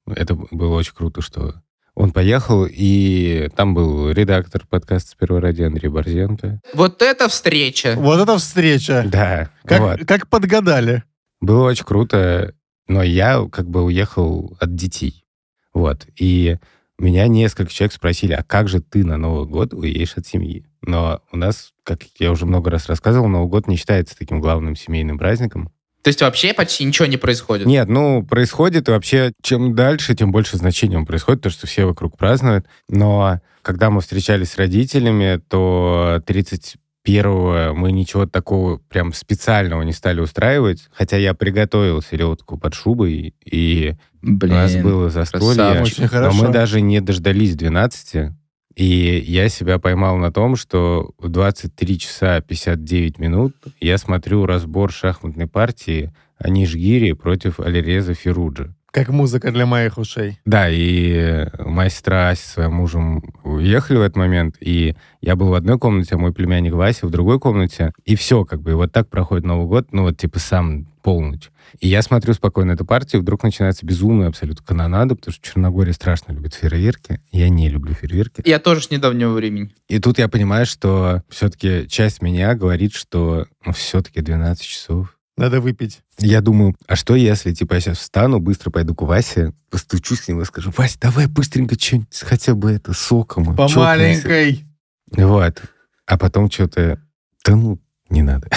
это 0.07 0.35
было 0.35 0.75
очень 0.75 0.93
круто, 0.93 1.21
что 1.21 1.55
он 1.95 2.11
поехал, 2.11 2.67
и 2.69 3.49
там 3.55 3.73
был 3.73 4.11
редактор 4.11 4.65
подкаста 4.69 5.11
«Сперва 5.11 5.39
ради» 5.39 5.63
Андрей 5.63 5.89
Борзенко. 5.89 6.61
Вот 6.73 7.01
эта 7.01 7.29
встреча. 7.29 7.95
Вот 7.97 8.19
это 8.19 8.37
встреча. 8.37 9.05
Да, 9.07 9.49
Как, 9.63 9.79
вот. 9.79 9.99
как 10.05 10.27
подгадали. 10.27 11.03
Было 11.39 11.69
очень 11.69 11.85
круто, 11.85 12.53
но 12.87 13.01
я 13.01 13.47
как 13.51 13.69
бы 13.69 13.83
уехал 13.83 14.57
от 14.59 14.75
детей. 14.75 15.25
Вот. 15.73 16.05
И 16.17 16.57
меня 16.99 17.27
несколько 17.27 17.71
человек 17.71 17.93
спросили, 17.93 18.33
а 18.33 18.43
как 18.43 18.67
же 18.67 18.81
ты 18.81 19.05
на 19.05 19.17
Новый 19.17 19.47
год 19.47 19.73
уедешь 19.73 20.17
от 20.17 20.27
семьи? 20.27 20.65
Но 20.81 21.21
у 21.31 21.37
нас, 21.37 21.73
как 21.83 22.03
я 22.19 22.31
уже 22.31 22.45
много 22.45 22.69
раз 22.69 22.87
рассказывал, 22.87 23.27
Новый 23.27 23.49
год 23.49 23.67
не 23.67 23.75
считается 23.77 24.17
таким 24.17 24.41
главным 24.41 24.75
семейным 24.75 25.17
праздником. 25.17 25.71
То 26.05 26.09
есть 26.09 26.21
вообще 26.21 26.53
почти 26.53 26.83
ничего 26.83 27.07
не 27.07 27.17
происходит. 27.17 27.65
Нет, 27.65 27.89
ну, 27.89 28.21
происходит, 28.23 28.87
и 28.87 28.91
вообще, 28.91 29.31
чем 29.41 29.73
дальше, 29.73 30.13
тем 30.13 30.31
больше 30.31 30.55
значения 30.55 30.99
он 30.99 31.07
происходит, 31.07 31.41
то, 31.41 31.49
что 31.49 31.65
все 31.65 31.85
вокруг 31.85 32.15
празднуют. 32.15 32.67
Но 32.87 33.41
когда 33.63 33.89
мы 33.89 34.01
встречались 34.01 34.51
с 34.51 34.57
родителями, 34.59 35.41
то 35.49 36.21
31-го 36.27 37.73
мы 37.73 37.91
ничего 37.91 38.27
такого 38.27 38.77
прям 38.77 39.13
специального 39.13 39.81
не 39.81 39.93
стали 39.93 40.19
устраивать, 40.19 40.89
хотя 40.93 41.17
я 41.17 41.33
приготовил 41.33 42.03
селедку 42.03 42.59
под 42.59 42.75
шубой, 42.75 43.33
и 43.43 43.95
Блин. 44.21 44.53
у 44.53 44.55
нас 44.57 44.75
было 44.75 45.09
застолье, 45.09 45.55
красавчик. 45.55 45.85
Очень 45.85 46.03
но 46.03 46.09
хорошо. 46.09 46.37
мы 46.37 46.53
даже 46.53 46.81
не 46.81 47.01
дождались 47.01 47.55
12 47.55 48.29
и 48.75 49.23
я 49.25 49.49
себя 49.49 49.79
поймал 49.79 50.17
на 50.17 50.31
том, 50.31 50.55
что 50.55 51.11
в 51.17 51.29
23 51.29 51.99
часа 51.99 52.41
59 52.41 53.19
минут 53.19 53.55
я 53.79 53.97
смотрю 53.97 54.45
разбор 54.45 54.91
шахматной 54.91 55.47
партии 55.47 56.13
Аниш 56.37 56.75
Гири 56.75 57.13
против 57.13 57.59
Алиреза 57.59 58.13
Фируджа. 58.13 58.73
Как 58.91 59.09
музыка 59.09 59.51
для 59.51 59.65
моих 59.65 59.97
ушей. 59.97 60.39
Да, 60.45 60.69
и 60.69 61.47
моя 61.59 61.89
сестра 61.89 62.29
Ася 62.29 62.43
со 62.43 62.53
своим 62.53 62.75
мужем 62.75 63.33
уехали 63.43 63.97
в 63.97 64.01
этот 64.01 64.15
момент, 64.15 64.55
и 64.61 64.95
я 65.19 65.35
был 65.35 65.49
в 65.49 65.53
одной 65.53 65.77
комнате, 65.77 66.15
а 66.15 66.17
мой 66.17 66.31
племянник 66.31 66.73
Вася 66.73 67.05
в 67.05 67.09
другой 67.09 67.37
комнате, 67.37 67.91
и 68.05 68.15
все, 68.15 68.45
как 68.45 68.61
бы, 68.61 68.71
и 68.71 68.75
вот 68.75 68.93
так 68.93 69.09
проходит 69.09 69.45
Новый 69.45 69.67
год, 69.67 69.89
ну 69.91 70.03
вот 70.03 70.17
типа 70.17 70.39
сам 70.39 70.87
полночь. 71.05 71.51
И 71.81 71.87
я 71.87 72.01
смотрю 72.01 72.33
спокойно 72.33 72.71
эту 72.71 72.83
партию, 72.83 73.19
и 73.19 73.21
вдруг 73.21 73.43
начинается 73.43 73.85
безумная 73.85 74.29
абсолютно 74.29 74.65
канонада, 74.65 75.15
потому 75.15 75.33
что 75.33 75.47
Черногория 75.47 75.93
страшно 75.93 76.31
любит 76.31 76.55
фейерверки. 76.55 77.21
Я 77.31 77.47
не 77.49 77.69
люблю 77.69 77.93
фейерверки. 77.93 78.41
Я 78.43 78.57
тоже 78.57 78.85
с 78.85 78.89
недавнего 78.89 79.31
времени. 79.31 79.69
И 79.87 79.99
тут 79.99 80.17
я 80.17 80.27
понимаю, 80.27 80.65
что 80.65 81.21
все-таки 81.29 81.87
часть 81.87 82.23
меня 82.23 82.55
говорит, 82.55 82.95
что 82.95 83.45
ну, 83.63 83.71
все-таки 83.73 84.21
12 84.21 84.65
часов. 84.65 85.15
Надо 85.37 85.61
выпить. 85.61 85.99
Я 86.17 86.41
думаю, 86.41 86.75
а 86.87 86.95
что 86.95 87.13
если, 87.15 87.53
типа, 87.53 87.75
я 87.75 87.81
сейчас 87.81 87.99
встану, 87.99 88.39
быстро 88.39 88.71
пойду 88.71 88.95
к 88.95 89.03
Васе, 89.03 89.53
постучусь 89.69 90.21
с 90.21 90.27
ним 90.27 90.41
и 90.41 90.45
скажу, 90.45 90.73
Вась, 90.75 90.97
давай 90.97 91.27
быстренько 91.27 91.79
что-нибудь, 91.79 92.19
хотя 92.19 92.55
бы 92.55 92.71
это, 92.71 92.93
соком. 92.93 93.45
По 93.55 93.67
чокнемся». 93.67 93.79
маленькой. 93.79 94.65
Вот. 95.11 95.61
А 96.07 96.17
потом 96.17 96.49
что-то, 96.49 96.99
да 97.45 97.55
ну, 97.55 97.79
не 98.09 98.23
надо. 98.23 98.49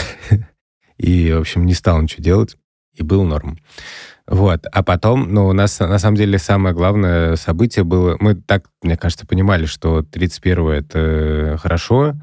И, 0.99 1.33
в 1.33 1.41
общем, 1.41 1.65
не 1.65 1.75
стал 1.75 2.03
ничего 2.03 2.23
делать, 2.23 2.57
и 2.95 3.03
был 3.03 3.25
норм. 3.25 3.59
Вот. 4.27 4.67
А 4.71 4.83
потом, 4.83 5.33
ну, 5.33 5.47
у 5.47 5.53
нас, 5.53 5.81
на 5.81 5.99
самом 5.99 6.17
деле, 6.17 6.39
самое 6.39 6.75
главное 6.75 7.37
событие 7.37 7.85
было... 7.85 8.17
Мы 8.21 8.35
так, 8.35 8.69
мне 8.83 8.97
кажется, 8.97 9.27
понимали, 9.27 9.65
что 9.65 10.03
31 10.03 10.69
это 10.69 11.59
хорошо, 11.63 12.15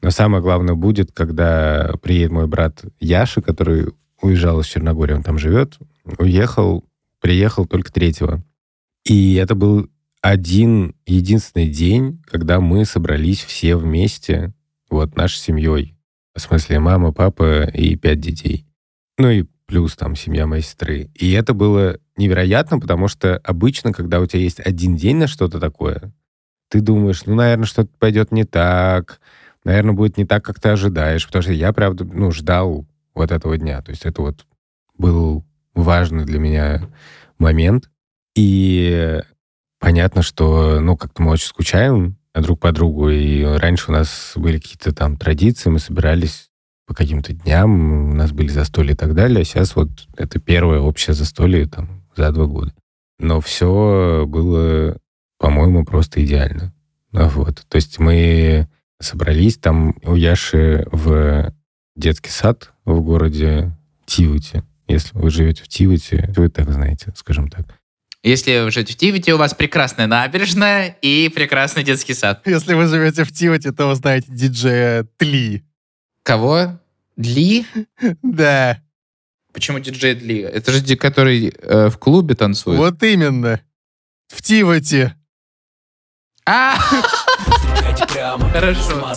но 0.00 0.10
самое 0.10 0.42
главное 0.42 0.74
будет, 0.74 1.12
когда 1.12 1.92
приедет 2.02 2.32
мой 2.32 2.48
брат 2.48 2.82
Яша, 2.98 3.40
который 3.40 3.92
уезжал 4.20 4.60
из 4.60 4.66
Черногории, 4.66 5.14
он 5.14 5.22
там 5.22 5.38
живет, 5.38 5.78
уехал, 6.18 6.84
приехал 7.20 7.66
только 7.66 7.92
третьего. 7.92 8.42
И 9.04 9.34
это 9.34 9.54
был 9.54 9.88
один 10.20 10.94
единственный 11.06 11.68
день, 11.68 12.22
когда 12.26 12.60
мы 12.60 12.84
собрались 12.84 13.42
все 13.42 13.76
вместе, 13.76 14.52
вот, 14.90 15.16
нашей 15.16 15.38
семьей. 15.38 15.96
В 16.34 16.40
смысле, 16.40 16.80
мама, 16.80 17.12
папа 17.12 17.64
и 17.64 17.96
пять 17.96 18.20
детей. 18.20 18.66
Ну 19.18 19.30
и 19.30 19.44
плюс 19.66 19.96
там 19.96 20.16
семья 20.16 20.46
моей 20.46 20.62
сестры. 20.62 21.10
И 21.14 21.32
это 21.32 21.54
было 21.54 21.98
невероятно, 22.16 22.78
потому 22.78 23.08
что 23.08 23.38
обычно, 23.38 23.92
когда 23.92 24.20
у 24.20 24.26
тебя 24.26 24.40
есть 24.40 24.60
один 24.60 24.96
день 24.96 25.16
на 25.16 25.26
что-то 25.26 25.60
такое, 25.60 26.12
ты 26.68 26.80
думаешь, 26.80 27.24
ну, 27.26 27.34
наверное, 27.34 27.66
что-то 27.66 27.90
пойдет 27.98 28.32
не 28.32 28.44
так, 28.44 29.20
наверное, 29.64 29.94
будет 29.94 30.16
не 30.16 30.24
так, 30.24 30.44
как 30.44 30.60
ты 30.60 30.70
ожидаешь, 30.70 31.26
потому 31.26 31.42
что 31.42 31.52
я, 31.52 31.72
правда, 31.72 32.04
ну, 32.04 32.30
ждал 32.32 32.86
вот 33.14 33.30
этого 33.30 33.58
дня. 33.58 33.82
То 33.82 33.90
есть 33.90 34.06
это 34.06 34.22
вот 34.22 34.46
был 34.96 35.44
важный 35.74 36.24
для 36.24 36.38
меня 36.38 36.88
момент. 37.38 37.90
И 38.34 39.20
понятно, 39.78 40.22
что, 40.22 40.80
ну, 40.80 40.96
как-то 40.96 41.22
мы 41.22 41.32
очень 41.32 41.48
скучаем 41.48 42.16
друг 42.34 42.60
по 42.60 42.72
другу, 42.72 43.10
и 43.10 43.42
раньше 43.42 43.90
у 43.90 43.92
нас 43.92 44.32
были 44.36 44.58
какие-то 44.58 44.92
там 44.94 45.16
традиции, 45.16 45.68
мы 45.70 45.78
собирались 45.78 46.48
по 46.86 46.94
каким-то 46.94 47.32
дням, 47.32 48.10
у 48.10 48.14
нас 48.14 48.32
были 48.32 48.48
застолья 48.48 48.92
и 48.92 48.96
так 48.96 49.14
далее. 49.14 49.42
А 49.42 49.44
сейчас 49.44 49.76
вот 49.76 49.90
это 50.16 50.40
первое 50.40 50.80
общее 50.80 51.14
застолье 51.14 51.66
там 51.66 52.02
за 52.16 52.32
два 52.32 52.46
года. 52.46 52.72
Но 53.18 53.40
все 53.40 54.24
было, 54.26 54.96
по-моему, 55.38 55.84
просто 55.84 56.24
идеально. 56.24 56.72
Вот. 57.12 57.64
То 57.68 57.76
есть 57.76 57.98
мы 57.98 58.68
собрались 59.00 59.58
там 59.58 59.94
у 60.02 60.14
Яши 60.14 60.86
в 60.90 61.52
детский 61.94 62.30
сад 62.30 62.72
в 62.84 63.00
городе 63.00 63.76
Тивути. 64.06 64.62
Если 64.88 65.16
вы 65.16 65.30
живете 65.30 65.62
в 65.62 65.68
Тивути, 65.68 66.32
вы 66.36 66.48
так 66.48 66.70
знаете, 66.70 67.12
скажем 67.16 67.48
так. 67.48 67.66
Если 68.22 68.60
вы 68.60 68.70
живете 68.70 68.92
в 68.92 68.96
Тивете, 68.96 69.34
у 69.34 69.36
вас 69.36 69.52
прекрасная 69.52 70.06
набережная 70.06 70.96
и 71.02 71.28
прекрасный 71.28 71.82
детский 71.82 72.14
сад. 72.14 72.42
Если 72.46 72.74
вы 72.74 72.86
живете 72.86 73.24
в 73.24 73.32
Тивоте, 73.32 73.72
то 73.72 73.86
вы 73.88 73.94
знаете 73.96 74.26
диджея 74.30 75.04
Тли. 75.16 75.64
Кого? 76.22 76.78
Дли? 77.16 77.66
Да, 78.22 78.80
Почему 79.52 79.80
диджей 79.80 80.14
Дли? 80.14 80.38
Это 80.38 80.72
же 80.72 80.80
ди- 80.80 80.96
который 80.96 81.48
э, 81.48 81.88
в 81.90 81.98
клубе 81.98 82.34
танцует. 82.34 82.78
вот 82.78 83.02
именно. 83.02 83.60
В 84.28 84.40
Тивоте. 84.40 85.14
А! 86.46 86.76
Прямо 88.12 88.48
Хорошо. 88.50 89.14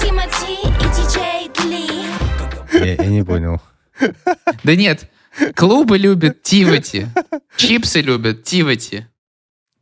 Тимати 0.00 0.62
и 0.62 0.68
диджей 0.94 1.50
Дли. 1.54 2.96
Я 2.98 3.06
не 3.06 3.24
понял. 3.24 3.60
Да 4.62 4.76
нет, 4.76 5.10
клубы 5.54 5.98
любят 5.98 6.42
Тивати. 6.42 7.08
Чипсы 7.56 8.00
любят 8.00 8.42
Тивати. 8.44 9.06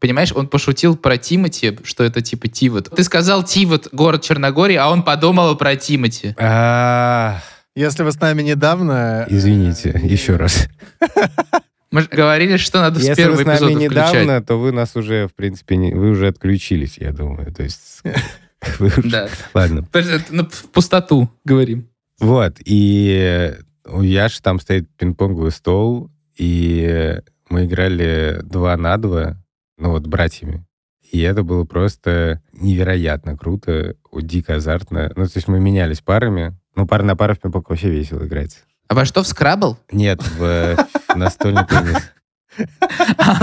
Понимаешь, 0.00 0.32
он 0.34 0.48
пошутил 0.48 0.96
про 0.96 1.16
Тимати, 1.16 1.78
что 1.84 2.04
это 2.04 2.20
типа 2.20 2.48
Тивот. 2.48 2.90
Ты 2.94 3.02
сказал 3.04 3.42
Тивот, 3.42 3.88
город 3.92 4.22
Черногории, 4.22 4.76
а 4.76 4.90
он 4.90 5.02
подумал 5.02 5.56
про 5.56 5.76
Тимати. 5.76 6.34
А, 6.38 7.40
Если 7.74 8.02
вы 8.02 8.12
с 8.12 8.20
нами 8.20 8.42
недавно... 8.42 9.26
Извините, 9.30 9.98
еще 10.02 10.36
раз. 10.36 10.68
Мы 11.90 12.02
же 12.02 12.08
говорили, 12.08 12.56
что 12.58 12.80
надо 12.80 12.98
с 13.00 13.02
Если 13.04 13.22
вы 13.24 13.36
первого 13.36 13.42
с 13.42 13.46
нами 13.46 13.56
эпизода 13.56 13.86
включать. 13.86 14.12
недавно, 14.14 14.42
то 14.42 14.58
вы 14.58 14.72
нас 14.72 14.96
уже, 14.96 15.28
в 15.28 15.34
принципе, 15.34 15.76
не- 15.76 15.94
вы 15.94 16.10
уже 16.10 16.26
отключились, 16.28 16.98
я 16.98 17.12
думаю. 17.12 17.52
То 17.54 17.62
есть... 17.62 18.02
вы 18.78 18.88
уже- 18.88 19.02
Да. 19.08 19.28
Ладно. 19.54 19.86
Ну, 20.30 20.44
в 20.50 20.64
пустоту 20.70 21.30
говорим. 21.44 21.88
Вот, 22.20 22.56
и 22.64 23.54
у 23.86 24.02
Яши 24.02 24.42
там 24.42 24.60
стоит 24.60 24.88
пинг-понговый 24.96 25.50
стол, 25.50 26.10
и 26.36 27.20
мы 27.48 27.64
играли 27.66 28.40
два 28.42 28.76
на 28.76 28.96
два, 28.96 29.36
ну 29.76 29.90
вот 29.90 30.06
братьями. 30.06 30.66
И 31.10 31.20
это 31.20 31.42
было 31.42 31.64
просто 31.64 32.42
невероятно 32.52 33.36
круто, 33.36 33.94
дико 34.12 34.56
азартно. 34.56 35.12
Ну, 35.14 35.26
то 35.26 35.32
есть 35.36 35.48
мы 35.48 35.60
менялись 35.60 36.00
парами. 36.00 36.58
Ну, 36.74 36.86
пара 36.86 37.04
на 37.04 37.14
пару 37.14 37.34
в 37.34 37.38
пинг-понг 37.38 37.68
вообще 37.68 37.88
весело 37.88 38.24
играть. 38.26 38.64
А 38.88 38.94
во 38.94 39.04
что 39.04 39.22
в 39.22 39.26
скрабл? 39.28 39.78
Нет, 39.92 40.20
в 40.22 40.42
э, 40.42 40.76
настольный 41.14 41.64
теннис. 41.66 42.12
А, 43.18 43.40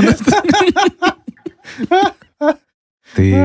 Ты... 3.16 3.34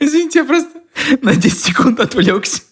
Извините, 0.00 0.40
я 0.40 0.44
просто 0.44 0.80
на 1.22 1.34
10 1.34 1.58
секунд 1.58 2.00
отвлекся. 2.00 2.62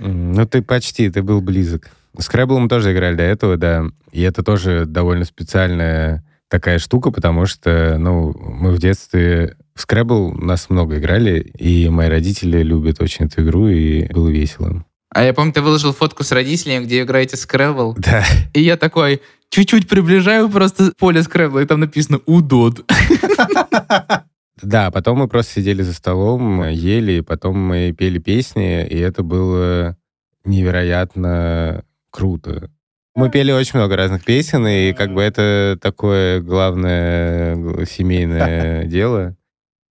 Ну, 0.00 0.46
ты 0.46 0.62
почти, 0.62 1.10
ты 1.10 1.22
был 1.22 1.40
близок. 1.40 1.90
С 2.18 2.28
Крэблом 2.28 2.68
тоже 2.68 2.92
играли 2.92 3.14
до 3.16 3.22
этого, 3.22 3.56
да. 3.56 3.84
И 4.12 4.22
это 4.22 4.42
тоже 4.42 4.84
довольно 4.86 5.24
специальная 5.24 6.24
такая 6.48 6.78
штука, 6.78 7.10
потому 7.10 7.46
что, 7.46 7.96
ну, 7.98 8.34
мы 8.36 8.72
в 8.72 8.78
детстве... 8.78 9.56
В 9.74 9.86
Scrabble 9.88 10.34
нас 10.34 10.68
много 10.68 10.98
играли, 10.98 11.40
и 11.40 11.88
мои 11.88 12.08
родители 12.08 12.62
любят 12.62 13.00
очень 13.00 13.26
эту 13.26 13.42
игру, 13.42 13.68
и 13.68 14.12
было 14.12 14.28
весело. 14.28 14.84
А 15.14 15.24
я 15.24 15.32
помню, 15.32 15.52
ты 15.52 15.62
выложил 15.62 15.94
фотку 15.94 16.22
с 16.22 16.32
родителями, 16.32 16.84
где 16.84 17.02
играете 17.02 17.36
скрэбл. 17.36 17.94
Да. 17.96 18.24
И 18.52 18.60
я 18.60 18.76
такой, 18.76 19.22
чуть-чуть 19.48 19.88
приближаю 19.88 20.50
просто 20.50 20.92
поле 20.98 21.22
скрэбла, 21.22 21.60
и 21.60 21.66
там 21.66 21.80
написано 21.80 22.20
«Удод». 22.26 22.84
Да, 24.62 24.90
потом 24.90 25.18
мы 25.18 25.28
просто 25.28 25.54
сидели 25.54 25.82
за 25.82 25.94
столом, 25.94 26.68
ели, 26.68 27.20
потом 27.20 27.58
мы 27.58 27.92
пели 27.96 28.18
песни, 28.18 28.86
и 28.86 28.98
это 28.98 29.22
было 29.22 29.96
невероятно 30.44 31.84
круто. 32.10 32.70
Мы 33.14 33.30
пели 33.30 33.52
очень 33.52 33.78
много 33.78 33.96
разных 33.96 34.24
песен, 34.24 34.66
и 34.66 34.92
как 34.92 35.12
бы 35.12 35.22
это 35.22 35.78
такое 35.80 36.40
главное 36.40 37.84
семейное 37.86 38.84
дело 38.86 39.36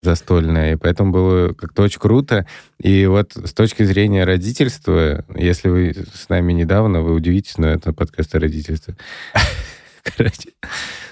застольное, 0.02 0.74
и 0.74 0.76
поэтому 0.78 1.12
было 1.12 1.54
как-то 1.54 1.84
очень 1.84 2.00
круто. 2.00 2.46
И 2.80 3.06
вот 3.06 3.34
с 3.36 3.54
точки 3.54 3.84
зрения 3.84 4.24
родительства, 4.24 5.26
если 5.36 5.68
вы 5.68 5.94
с 6.14 6.30
нами 6.30 6.54
недавно, 6.54 7.02
вы 7.02 7.14
удивитесь, 7.14 7.58
но 7.58 7.68
это 7.68 7.92
подкаст 7.92 8.34
о 8.36 8.40
родительстве. 8.40 8.96
Короче, 10.04 10.52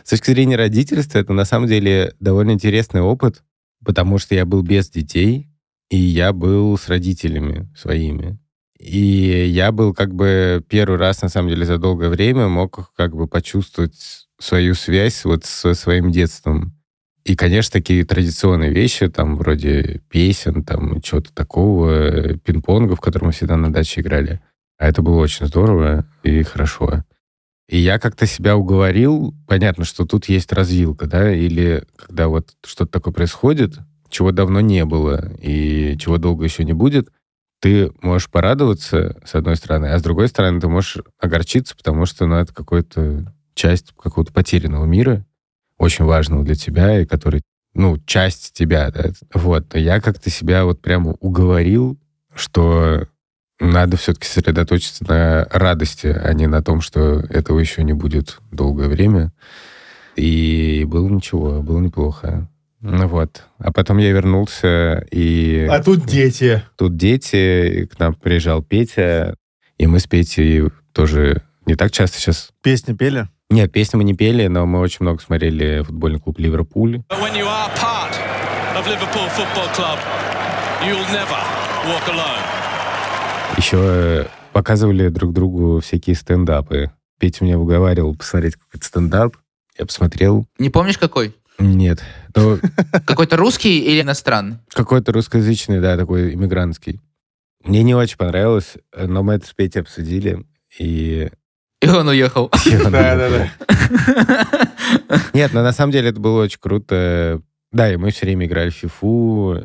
с 0.04 0.10
точки 0.10 0.32
зрения 0.32 0.56
родительства, 0.56 1.20
это 1.20 1.34
на 1.34 1.43
самом 1.43 1.67
деле 1.67 2.13
довольно 2.22 2.52
интересный 2.52 3.02
опыт, 3.02 3.43
потому 3.83 4.17
что 4.17 4.35
я 4.35 4.45
был 4.45 4.61
без 4.61 4.89
детей, 4.89 5.47
и 5.89 5.97
я 5.97 6.33
был 6.33 6.77
с 6.77 6.87
родителями 6.89 7.69
своими. 7.75 8.39
И 8.79 9.47
я 9.47 9.71
был 9.71 9.93
как 9.93 10.13
бы 10.13 10.63
первый 10.67 10.97
раз, 10.99 11.21
на 11.21 11.29
самом 11.29 11.49
деле, 11.49 11.65
за 11.65 11.77
долгое 11.77 12.09
время 12.09 12.47
мог 12.47 12.93
как 12.95 13.15
бы 13.15 13.27
почувствовать 13.27 14.27
свою 14.39 14.75
связь 14.75 15.25
вот 15.25 15.45
со 15.45 15.73
своим 15.73 16.11
детством. 16.11 16.73
И, 17.23 17.35
конечно, 17.35 17.73
такие 17.73 18.05
традиционные 18.05 18.71
вещи, 18.71 19.09
там, 19.09 19.35
вроде 19.35 20.01
песен, 20.09 20.63
там, 20.63 21.01
чего-то 21.01 21.33
такого, 21.33 21.89
э, 21.91 22.37
пинг-понга, 22.37 22.95
в 22.95 23.01
котором 23.01 23.27
мы 23.27 23.33
всегда 23.33 23.57
на 23.57 23.71
даче 23.71 24.01
играли. 24.01 24.39
А 24.77 24.87
это 24.87 25.01
было 25.01 25.17
очень 25.17 25.47
здорово 25.47 26.05
и 26.23 26.43
хорошо. 26.43 27.03
И 27.67 27.77
я 27.77 27.99
как-то 27.99 28.25
себя 28.25 28.56
уговорил, 28.56 29.36
понятно, 29.45 29.84
что 29.84 30.06
тут 30.06 30.25
есть 30.30 30.53
развилка, 30.53 31.06
да, 31.06 31.34
или 31.34 31.84
когда 31.97 32.30
вот 32.30 32.56
что-то 32.65 32.91
такое 32.91 33.13
происходит, 33.13 33.80
чего 34.10 34.32
давно 34.32 34.62
не 34.62 34.86
было 34.86 35.34
и 35.41 35.97
чего 35.99 36.17
долго 36.17 36.45
еще 36.45 36.63
не 36.63 36.73
будет, 36.73 37.10
ты 37.60 37.91
можешь 38.01 38.30
порадоваться, 38.30 39.19
с 39.25 39.36
одной 39.36 39.58
стороны, 39.58 39.88
а 39.88 39.99
с 39.99 40.01
другой 40.01 40.30
стороны, 40.30 40.62
ты 40.62 40.67
можешь 40.69 40.97
огорчиться, 41.19 41.75
потому 41.75 42.06
что 42.06 42.25
ну, 42.25 42.36
это 42.36 42.53
какая-то 42.53 43.34
часть 43.53 43.93
какого-то 43.97 44.32
потерянного 44.32 44.86
мира, 44.86 45.25
очень 45.77 46.06
важного 46.06 46.43
для 46.43 46.56
тебя, 46.56 47.01
и 47.01 47.06
который, 47.06 47.41
ну, 47.73 47.97
часть 48.06 48.53
тебя, 48.53 48.91
да. 48.91 49.12
Вот. 49.34 49.75
Я 49.75 49.99
как-то 49.99 50.30
себя 50.30 50.65
вот 50.65 50.82
прямо 50.82 51.15
уговорил, 51.19 51.99
что 52.34 53.08
надо 53.60 53.98
все-таки 53.98 54.28
сосредоточиться 54.28 55.06
на 55.08 55.46
радости, 55.52 56.08
а 56.08 56.34
не 56.34 56.48
на 56.48 56.62
том, 56.62 56.82
что 56.82 57.20
этого 57.30 57.60
еще 57.60 57.84
не 57.84 57.93
будет 57.93 58.39
долгое 58.52 58.88
время. 58.88 59.32
И 60.15 60.84
было 60.88 61.08
ничего, 61.10 61.62
было 61.62 61.80
неплохо. 61.80 62.48
Ну 62.82 63.08
вот. 63.08 63.43
А 63.60 63.72
потом 63.72 63.98
я 63.98 64.12
вернулся, 64.12 65.06
и 65.12 65.67
А 65.70 65.82
тут 65.84 66.06
дети. 66.06 66.63
тут 66.76 66.96
дети, 66.96 67.82
и 67.82 67.86
к 67.88 67.98
нам 68.00 68.13
приезжал 68.13 68.62
Петя, 68.62 69.36
и 69.78 69.88
мы 69.88 70.00
с 70.00 70.08
Петей 70.08 70.63
тоже 70.93 71.41
не 71.65 71.76
так 71.76 71.91
часто 71.91 72.17
сейчас... 72.20 72.50
Песни 72.63 72.93
пели? 72.93 73.28
Нет, 73.50 73.72
песни 73.72 73.98
мы 73.98 74.04
не 74.04 74.13
пели, 74.13 74.48
но 74.48 74.65
мы 74.65 74.80
очень 74.80 74.98
много 75.02 75.22
смотрели 75.22 75.82
футбольный 75.84 76.20
клуб 76.20 76.38
«Ливерпуль». 76.39 76.98
When 77.10 77.34
you 77.36 77.46
are 77.46 77.70
part 77.76 78.13
of 78.78 78.86
Liverpool 78.88 79.28
Football 79.30 79.70
Club, 79.74 80.00
you'll 80.86 81.00
never 81.12 81.39
walk 81.88 82.08
alone. 82.10 82.46
Еще 83.55 83.77
э, 83.79 84.25
показывали 84.53 85.10
друг 85.10 85.33
другу 85.33 85.79
всякие 85.79 86.15
стендапы. 86.15 86.91
Петя 87.19 87.43
меня 87.43 87.57
уговаривал 87.57 88.15
посмотреть 88.15 88.55
какой-то 88.55 88.86
стендап. 88.86 89.38
Я 89.77 89.86
посмотрел. 89.86 90.45
Не 90.60 90.69
помнишь 90.69 90.97
какой? 90.97 91.36
Нет. 91.60 92.03
Ну, 92.36 92.60
Какой-то 93.05 93.38
русский 93.38 93.79
или 93.79 94.01
иностранный? 94.01 94.57
какой-то 94.73 95.12
русскоязычный, 95.12 95.79
да, 95.81 95.97
такой 95.97 96.33
иммигрантский. 96.36 96.99
Мне 97.63 97.83
не 97.83 97.95
очень 97.95 98.17
понравилось, 98.17 98.75
но 98.95 99.23
мы 99.23 99.33
это 99.36 99.47
с 99.47 99.53
Петей 99.53 99.81
обсудили. 99.81 100.45
И... 100.77 101.29
И 101.81 101.89
он 101.89 102.07
уехал. 102.07 102.51
Да-да-да. 102.65 103.51
Нет, 105.33 105.53
но 105.53 105.63
на 105.63 105.71
самом 105.73 105.91
деле 105.91 106.10
это 106.10 106.19
было 106.19 106.43
очень 106.43 106.60
круто. 106.60 107.41
Да, 107.71 107.91
и 107.91 107.97
мы 107.97 108.12
все 108.12 108.25
время 108.25 108.45
играли 108.45 108.69
в 108.69 108.75
фифу. 108.75 109.63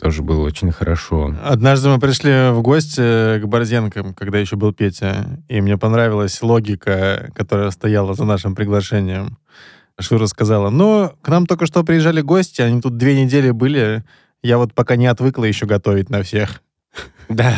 Тоже 0.00 0.22
было 0.22 0.40
очень 0.46 0.72
хорошо. 0.72 1.34
Однажды 1.44 1.90
мы 1.90 1.98
пришли 1.98 2.50
в 2.52 2.62
гости 2.62 3.38
к 3.38 3.44
Борзенкам, 3.44 4.14
когда 4.14 4.38
еще 4.38 4.56
был 4.56 4.72
Петя, 4.72 5.42
и 5.48 5.60
мне 5.60 5.76
понравилась 5.76 6.40
логика, 6.40 7.30
которая 7.34 7.70
стояла 7.70 8.14
за 8.14 8.24
нашим 8.24 8.54
приглашением. 8.54 9.36
Шура 10.00 10.24
сказала, 10.26 10.70
ну, 10.70 11.12
к 11.20 11.28
нам 11.28 11.44
только 11.46 11.66
что 11.66 11.84
приезжали 11.84 12.22
гости, 12.22 12.62
они 12.62 12.80
тут 12.80 12.96
две 12.96 13.22
недели 13.22 13.50
были, 13.50 14.02
я 14.42 14.56
вот 14.56 14.72
пока 14.72 14.96
не 14.96 15.06
отвыкла 15.06 15.44
еще 15.44 15.66
готовить 15.66 16.08
на 16.08 16.22
всех. 16.22 16.62
Да. 17.28 17.54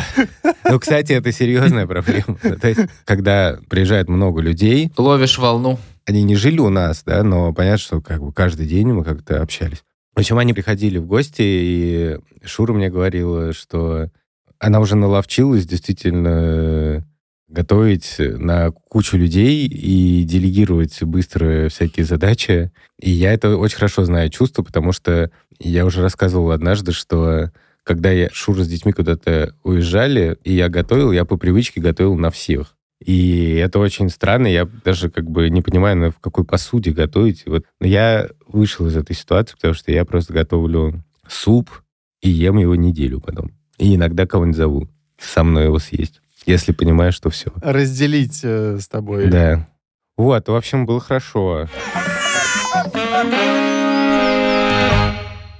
Ну, 0.69 0.79
кстати, 0.79 1.13
это 1.13 1.31
серьезная 1.31 1.87
проблема. 1.87 2.37
То 2.61 2.67
есть, 2.67 2.81
когда 3.05 3.57
приезжает 3.69 4.09
много 4.09 4.41
людей, 4.41 4.91
Ловишь 4.97 5.37
волну. 5.37 5.79
они 6.05 6.23
не 6.23 6.35
жили 6.35 6.59
у 6.59 6.69
нас, 6.69 7.03
да, 7.05 7.23
но 7.23 7.53
понятно, 7.53 7.77
что 7.77 8.01
как 8.01 8.21
бы 8.21 8.33
каждый 8.33 8.67
день 8.67 8.91
мы 8.91 9.05
как-то 9.05 9.41
общались. 9.41 9.83
Общем, 10.15 10.37
они 10.37 10.53
приходили 10.53 10.99
в 10.99 11.07
гости, 11.07 11.41
и 11.41 12.17
Шура 12.43 12.73
мне 12.73 12.89
говорила, 12.89 13.53
что 13.53 14.09
она 14.59 14.79
уже 14.79 14.95
наловчилась 14.95 15.65
действительно 15.65 17.05
готовить 17.47 18.15
на 18.17 18.71
кучу 18.71 19.17
людей 19.17 19.67
и 19.67 20.23
делегировать 20.23 21.01
быстро 21.03 21.69
всякие 21.69 22.05
задачи. 22.05 22.71
И 22.99 23.11
я 23.11 23.33
это 23.33 23.57
очень 23.57 23.77
хорошо 23.77 24.05
знаю 24.05 24.29
чувство, 24.29 24.63
потому 24.63 24.91
что 24.91 25.31
я 25.59 25.85
уже 25.85 26.01
рассказывал 26.01 26.51
однажды, 26.51 26.93
что 26.93 27.51
когда 27.83 28.11
я 28.11 28.29
Шура 28.31 28.63
с 28.63 28.67
детьми 28.67 28.91
куда-то 28.91 29.53
уезжали, 29.63 30.37
и 30.43 30.53
я 30.53 30.69
готовил, 30.69 31.11
я 31.11 31.25
по 31.25 31.37
привычке 31.37 31.81
готовил 31.81 32.15
на 32.15 32.31
всех. 32.31 32.72
И 33.05 33.55
это 33.55 33.79
очень 33.79 34.09
странно, 34.09 34.47
я 34.47 34.65
даже 34.65 35.09
как 35.09 35.29
бы 35.29 35.49
не 35.49 35.61
понимаю, 35.61 35.97
на 35.97 36.11
в 36.11 36.19
какой 36.19 36.45
посуде 36.45 36.91
готовить. 36.91 37.43
Вот 37.45 37.65
Но 37.79 37.87
я 37.87 38.29
вышел 38.47 38.87
из 38.87 38.95
этой 38.95 39.15
ситуации, 39.15 39.55
потому 39.55 39.73
что 39.73 39.91
я 39.91 40.05
просто 40.05 40.33
готовлю 40.33 41.03
суп 41.27 41.69
и 42.21 42.29
ем 42.29 42.57
его 42.57 42.75
неделю 42.75 43.19
потом. 43.19 43.51
И 43.77 43.95
иногда 43.95 44.25
кого-нибудь 44.25 44.57
зову 44.57 44.89
со 45.19 45.43
мной 45.43 45.65
его 45.65 45.79
съесть, 45.79 46.21
если 46.45 46.71
понимаю, 46.71 47.11
что 47.11 47.29
все. 47.29 47.51
Разделить 47.61 48.41
э, 48.43 48.77
с 48.79 48.87
тобой. 48.87 49.27
Да. 49.27 49.67
Вот, 50.15 50.47
в 50.47 50.55
общем, 50.55 50.85
было 50.85 50.99
хорошо. 50.99 51.67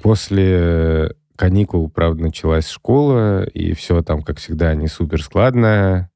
После 0.02 1.16
каникул, 1.36 1.90
правда, 1.90 2.24
началась 2.24 2.70
школа, 2.70 3.44
и 3.46 3.74
все 3.74 4.02
там, 4.02 4.22
как 4.22 4.38
всегда, 4.38 4.76
не 4.76 4.88
супер 4.88 5.24
складно. 5.24 6.10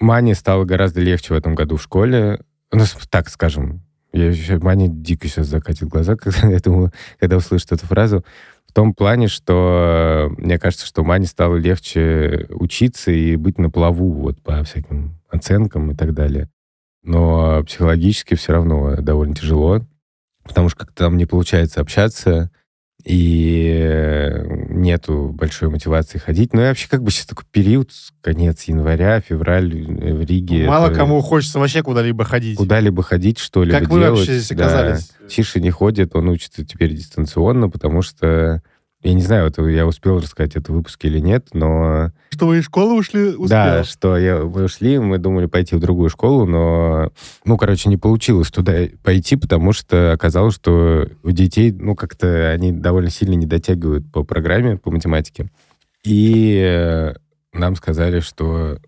Мане 0.00 0.34
стало 0.34 0.64
гораздо 0.64 1.00
легче 1.00 1.34
в 1.34 1.36
этом 1.36 1.54
году 1.54 1.76
в 1.76 1.82
школе. 1.82 2.40
Ну, 2.72 2.84
так 3.10 3.28
скажем, 3.28 3.82
я 4.12 4.30
еще, 4.30 4.58
Маня 4.58 4.88
дико 4.88 5.28
сейчас 5.28 5.46
закатит 5.46 5.88
глаза, 5.88 6.16
когда, 6.20 6.48
я 6.48 6.58
думаю, 6.58 6.92
когда 7.18 7.36
услышит 7.36 7.72
эту 7.72 7.86
фразу. 7.86 8.24
В 8.68 8.72
том 8.72 8.94
плане, 8.94 9.28
что 9.28 10.28
э, 10.38 10.40
мне 10.40 10.58
кажется, 10.58 10.86
что 10.86 11.02
Мане 11.02 11.26
стало 11.26 11.56
легче 11.56 12.46
учиться 12.50 13.10
и 13.10 13.36
быть 13.36 13.58
на 13.58 13.70
плаву 13.70 14.12
вот 14.12 14.42
по 14.42 14.62
всяким 14.62 15.18
оценкам 15.30 15.90
и 15.90 15.94
так 15.94 16.12
далее. 16.12 16.48
Но 17.02 17.62
психологически 17.64 18.34
все 18.34 18.52
равно 18.52 18.96
довольно 18.96 19.34
тяжело, 19.34 19.80
потому 20.44 20.68
что 20.68 20.80
как-то 20.80 21.04
там 21.04 21.16
не 21.16 21.26
получается 21.26 21.80
общаться, 21.80 22.50
и 23.08 24.44
нету 24.68 25.34
большой 25.34 25.70
мотивации 25.70 26.18
ходить. 26.18 26.52
Ну 26.52 26.60
и 26.60 26.64
вообще 26.64 26.88
как 26.90 27.02
бы 27.02 27.10
сейчас 27.10 27.24
такой 27.24 27.46
период, 27.50 27.90
конец 28.20 28.64
января, 28.64 29.20
февраль 29.20 29.72
в 29.72 30.24
Риге. 30.24 30.66
Мало 30.66 30.88
это 30.88 30.96
кому 30.96 31.22
хочется 31.22 31.58
вообще 31.58 31.82
куда-либо 31.82 32.24
ходить. 32.24 32.58
Куда-либо 32.58 33.02
ходить, 33.02 33.38
что-либо 33.38 33.78
Как 33.78 33.88
вы 33.88 34.00
делать. 34.00 34.18
вообще 34.18 34.38
здесь 34.38 34.54
да. 34.56 34.66
оказались? 34.66 35.10
Тише 35.26 35.58
не 35.60 35.70
ходит, 35.70 36.14
он 36.14 36.28
учится 36.28 36.66
теперь 36.66 36.92
дистанционно, 36.92 37.70
потому 37.70 38.02
что 38.02 38.62
я 39.02 39.14
не 39.14 39.22
знаю, 39.22 39.46
это 39.46 39.64
я 39.66 39.86
успел 39.86 40.18
рассказать 40.18 40.56
это 40.56 40.72
в 40.72 40.74
выпуске 40.76 41.06
или 41.08 41.20
нет, 41.20 41.48
но 41.52 42.10
Что 42.30 42.48
вы 42.48 42.58
из 42.58 42.64
школы 42.64 42.98
ушли? 42.98 43.28
Успел. 43.28 43.48
да, 43.48 43.84
что 43.84 44.16
я, 44.16 44.42
мы 44.42 44.64
ушли, 44.64 44.98
мы 44.98 45.18
думали 45.18 45.46
пойти 45.46 45.76
в 45.76 45.80
другую 45.80 46.10
школу, 46.10 46.46
но, 46.46 47.12
ну, 47.44 47.56
короче, 47.56 47.88
не 47.88 47.96
получилось 47.96 48.50
туда 48.50 48.74
пойти, 49.04 49.36
потому 49.36 49.72
что 49.72 50.12
оказалось, 50.12 50.56
что 50.56 51.08
у 51.22 51.30
детей, 51.30 51.70
ну, 51.70 51.94
как-то 51.94 52.50
они 52.50 52.72
довольно 52.72 53.10
сильно 53.10 53.34
не 53.34 53.46
дотягивают 53.46 54.10
по 54.10 54.24
программе, 54.24 54.76
по 54.76 54.90
математике. 54.90 55.48
И 56.04 56.60
э, 56.60 57.14
нам 57.52 57.76
сказали, 57.76 58.18
что, 58.18 58.78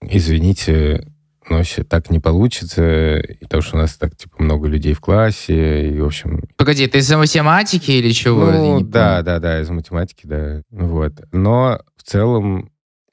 извините, 0.00 1.08
но 1.48 1.58
вообще 1.58 1.84
так 1.84 2.10
не 2.10 2.18
получится, 2.18 3.22
потому 3.40 3.62
что 3.62 3.76
у 3.76 3.80
нас 3.80 3.96
так, 3.96 4.16
типа, 4.16 4.42
много 4.42 4.68
людей 4.68 4.94
в 4.94 5.00
классе, 5.00 5.90
и, 5.90 6.00
в 6.00 6.06
общем, 6.06 6.42
Погоди, 6.56 6.84
это 6.84 6.98
из-за 6.98 7.18
математики 7.18 7.92
или 7.92 8.10
чего? 8.10 8.50
Ну, 8.50 8.80
да, 8.80 9.22
да, 9.22 9.38
да, 9.38 9.60
из 9.60 9.68
математики, 9.68 10.22
да. 10.24 10.62
Вот. 10.70 11.12
Но 11.32 11.80
в 11.96 12.02
целом 12.02 12.70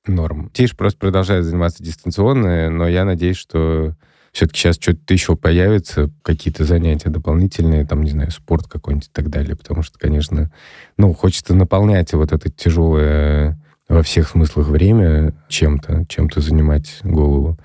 норм. 0.08 0.50
Тиш 0.54 0.76
просто 0.76 1.00
продолжает 1.00 1.46
заниматься 1.46 1.84
дистанционно, 1.84 2.70
но 2.70 2.88
я 2.88 3.06
надеюсь, 3.06 3.38
что 3.38 3.96
все-таки 4.32 4.60
сейчас 4.60 4.78
что-то 4.80 5.14
еще 5.14 5.36
появится, 5.36 6.10
какие-то 6.24 6.66
занятия 6.66 7.10
дополнительные, 7.10 7.86
там, 7.86 8.02
не 8.02 8.12
знаю, 8.12 8.32
спорт 8.32 8.68
какой-нибудь 8.68 9.08
и 9.08 9.12
так 9.12 9.30
далее, 9.30 9.56
потому 9.56 9.84
что, 9.84 10.00
конечно, 10.00 10.52
ну, 10.98 11.14
хочется 11.14 11.54
наполнять 11.54 12.14
вот 12.14 12.32
это 12.32 12.50
тяжелое 12.50 13.63
во 13.94 14.04
всех 14.04 14.30
смыслах 14.30 14.68
время 14.68 15.34
чем-то, 15.48 16.06
чем-то 16.10 16.42
занимать 16.42 17.00
голову. 17.04 17.58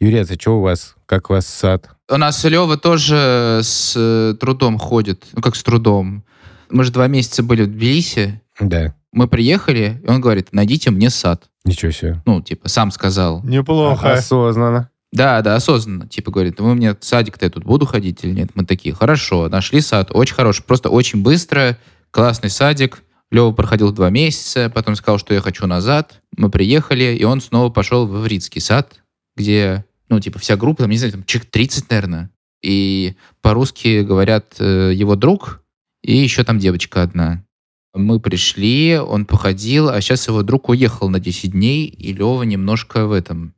Юрий, 0.00 0.18
а 0.20 0.24
что 0.24 0.58
у 0.58 0.62
вас? 0.62 0.94
Как 1.06 1.30
у 1.30 1.34
вас 1.34 1.46
сад? 1.46 1.90
У 2.10 2.16
нас 2.16 2.42
Лева 2.44 2.76
тоже 2.76 3.60
с 3.62 3.94
э, 3.96 4.34
трудом 4.38 4.78
ходит. 4.78 5.24
Ну, 5.32 5.40
как 5.42 5.56
с 5.56 5.62
трудом. 5.62 6.24
Мы 6.70 6.84
же 6.84 6.92
два 6.92 7.06
месяца 7.06 7.42
были 7.42 7.62
в 7.62 7.68
Тбилиси. 7.68 8.40
Да, 8.60 8.94
Мы 9.12 9.28
приехали, 9.28 10.00
и 10.02 10.08
он 10.08 10.20
говорит, 10.20 10.48
найдите 10.52 10.90
мне 10.90 11.10
сад. 11.10 11.44
ничего 11.64 11.92
себе. 11.92 12.22
Ну, 12.26 12.40
типа, 12.42 12.68
сам 12.68 12.90
сказал. 12.90 13.42
Неплохо. 13.44 14.12
Осознанно. 14.14 14.90
Да, 15.12 15.40
да, 15.42 15.54
осознанно. 15.54 16.08
Типа, 16.08 16.32
говорит, 16.32 16.58
вы 16.60 16.74
мне 16.74 16.96
садик-то 17.00 17.44
я 17.46 17.50
тут 17.50 17.64
буду 17.64 17.86
ходить 17.86 18.24
или 18.24 18.32
нет? 18.32 18.50
Мы 18.54 18.64
такие, 18.64 18.94
хорошо, 18.94 19.48
нашли 19.48 19.80
сад, 19.80 20.10
очень 20.12 20.34
хороший, 20.34 20.64
просто 20.64 20.90
очень 20.90 21.22
быстро, 21.22 21.78
классный 22.10 22.50
садик. 22.50 23.03
Лева 23.34 23.50
проходил 23.52 23.92
два 23.92 24.10
месяца, 24.10 24.70
потом 24.72 24.94
сказал, 24.94 25.18
что 25.18 25.34
я 25.34 25.40
хочу 25.40 25.66
назад. 25.66 26.22
Мы 26.36 26.50
приехали, 26.50 27.16
и 27.16 27.24
он 27.24 27.40
снова 27.40 27.68
пошел 27.68 28.06
в 28.06 28.16
Эвритский 28.20 28.60
сад, 28.60 29.02
где, 29.36 29.84
ну, 30.08 30.20
типа, 30.20 30.38
вся 30.38 30.56
группа, 30.56 30.84
там, 30.84 30.90
не 30.90 30.98
знаю, 30.98 31.12
там, 31.12 31.24
человек 31.24 31.50
30, 31.50 31.90
наверное. 31.90 32.30
И 32.62 33.16
по-русски 33.42 34.02
говорят 34.02 34.54
э, 34.60 34.92
его 34.94 35.16
друг, 35.16 35.62
и 36.02 36.16
еще 36.16 36.44
там 36.44 36.58
девочка 36.60 37.02
одна. 37.02 37.44
Мы 37.92 38.20
пришли, 38.20 38.98
он 38.98 39.26
походил, 39.26 39.88
а 39.88 40.00
сейчас 40.00 40.28
его 40.28 40.42
друг 40.42 40.68
уехал 40.68 41.08
на 41.08 41.18
10 41.18 41.52
дней, 41.52 41.86
и 41.86 42.12
Лева 42.12 42.44
немножко 42.44 43.06
в 43.06 43.12
этом, 43.12 43.54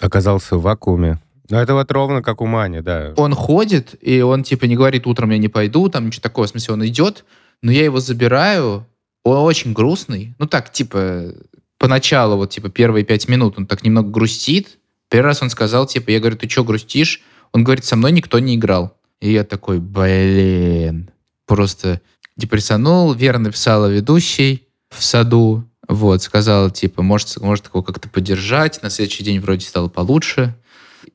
Оказался 0.00 0.56
в 0.56 0.62
вакууме. 0.62 1.20
Ну, 1.50 1.58
это 1.58 1.74
вот 1.74 1.90
ровно 1.92 2.22
как 2.22 2.40
у 2.40 2.46
Мани, 2.46 2.80
да. 2.80 3.12
он 3.16 3.34
ходит, 3.34 3.94
и 4.00 4.22
он 4.22 4.42
типа 4.42 4.64
не 4.64 4.76
говорит, 4.76 5.06
утром 5.06 5.30
я 5.30 5.38
не 5.38 5.48
пойду, 5.48 5.88
там 5.88 6.06
ничего 6.06 6.22
такого, 6.22 6.46
в 6.46 6.50
смысле, 6.50 6.74
он 6.74 6.86
идет, 6.86 7.24
но 7.62 7.70
я 7.70 7.84
его 7.84 8.00
забираю, 8.00 8.86
очень 9.24 9.72
грустный, 9.72 10.34
ну 10.38 10.46
так, 10.46 10.70
типа, 10.72 11.34
поначалу, 11.78 12.36
вот, 12.36 12.50
типа, 12.50 12.68
первые 12.68 13.04
пять 13.04 13.28
минут 13.28 13.54
он 13.58 13.66
так 13.66 13.82
немного 13.82 14.10
грустит, 14.10 14.78
первый 15.08 15.26
раз 15.26 15.42
он 15.42 15.50
сказал, 15.50 15.86
типа, 15.86 16.10
я 16.10 16.20
говорю, 16.20 16.36
ты 16.36 16.48
что 16.48 16.64
грустишь? 16.64 17.22
Он 17.52 17.64
говорит, 17.64 17.84
со 17.84 17.96
мной 17.96 18.12
никто 18.12 18.38
не 18.38 18.56
играл. 18.56 18.96
И 19.20 19.32
я 19.32 19.44
такой, 19.44 19.78
блин, 19.78 21.10
просто 21.46 22.00
депрессанул, 22.36 23.12
верно 23.14 23.44
написала 23.44 23.86
ведущий 23.86 24.66
в 24.90 25.02
саду, 25.02 25.64
вот, 25.88 26.22
сказала, 26.22 26.70
типа, 26.70 27.02
может, 27.02 27.40
может 27.40 27.66
его 27.66 27.82
как-то 27.82 28.08
поддержать, 28.08 28.82
на 28.82 28.90
следующий 28.90 29.24
день 29.24 29.40
вроде 29.40 29.66
стало 29.66 29.88
получше, 29.88 30.54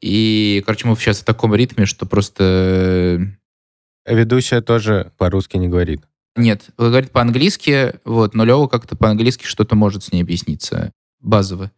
и, 0.01 0.63
короче, 0.65 0.87
мы 0.87 0.95
сейчас 0.95 1.19
в 1.19 1.25
таком 1.25 1.53
ритме, 1.55 1.85
что 1.85 2.05
просто... 2.05 3.35
Ведущая 4.05 4.61
тоже 4.61 5.11
по-русски 5.17 5.57
не 5.57 5.67
говорит. 5.67 6.01
Нет, 6.35 6.69
говорит 6.77 7.11
по-английски, 7.11 7.99
вот, 8.05 8.33
но 8.33 8.45
Лева 8.45 8.67
как-то 8.67 8.95
по-английски 8.95 9.45
что-то 9.45 9.75
может 9.75 10.03
с 10.03 10.11
ней 10.11 10.21
объясниться. 10.21 10.91
Базово. 11.19 11.71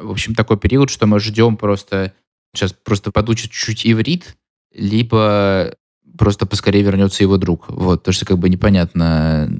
В 0.00 0.10
общем, 0.10 0.34
такой 0.34 0.58
период, 0.58 0.90
что 0.90 1.06
мы 1.06 1.20
ждем 1.20 1.56
просто... 1.56 2.12
Сейчас 2.54 2.72
просто 2.72 3.10
подучит 3.10 3.50
чуть-чуть 3.50 3.86
иврит, 3.90 4.36
либо 4.72 5.74
просто 6.16 6.46
поскорее 6.46 6.82
вернется 6.82 7.24
его 7.24 7.36
друг. 7.36 7.68
Вот, 7.68 8.00
потому 8.00 8.12
что 8.12 8.26
как 8.26 8.38
бы 8.38 8.48
непонятно... 8.48 9.50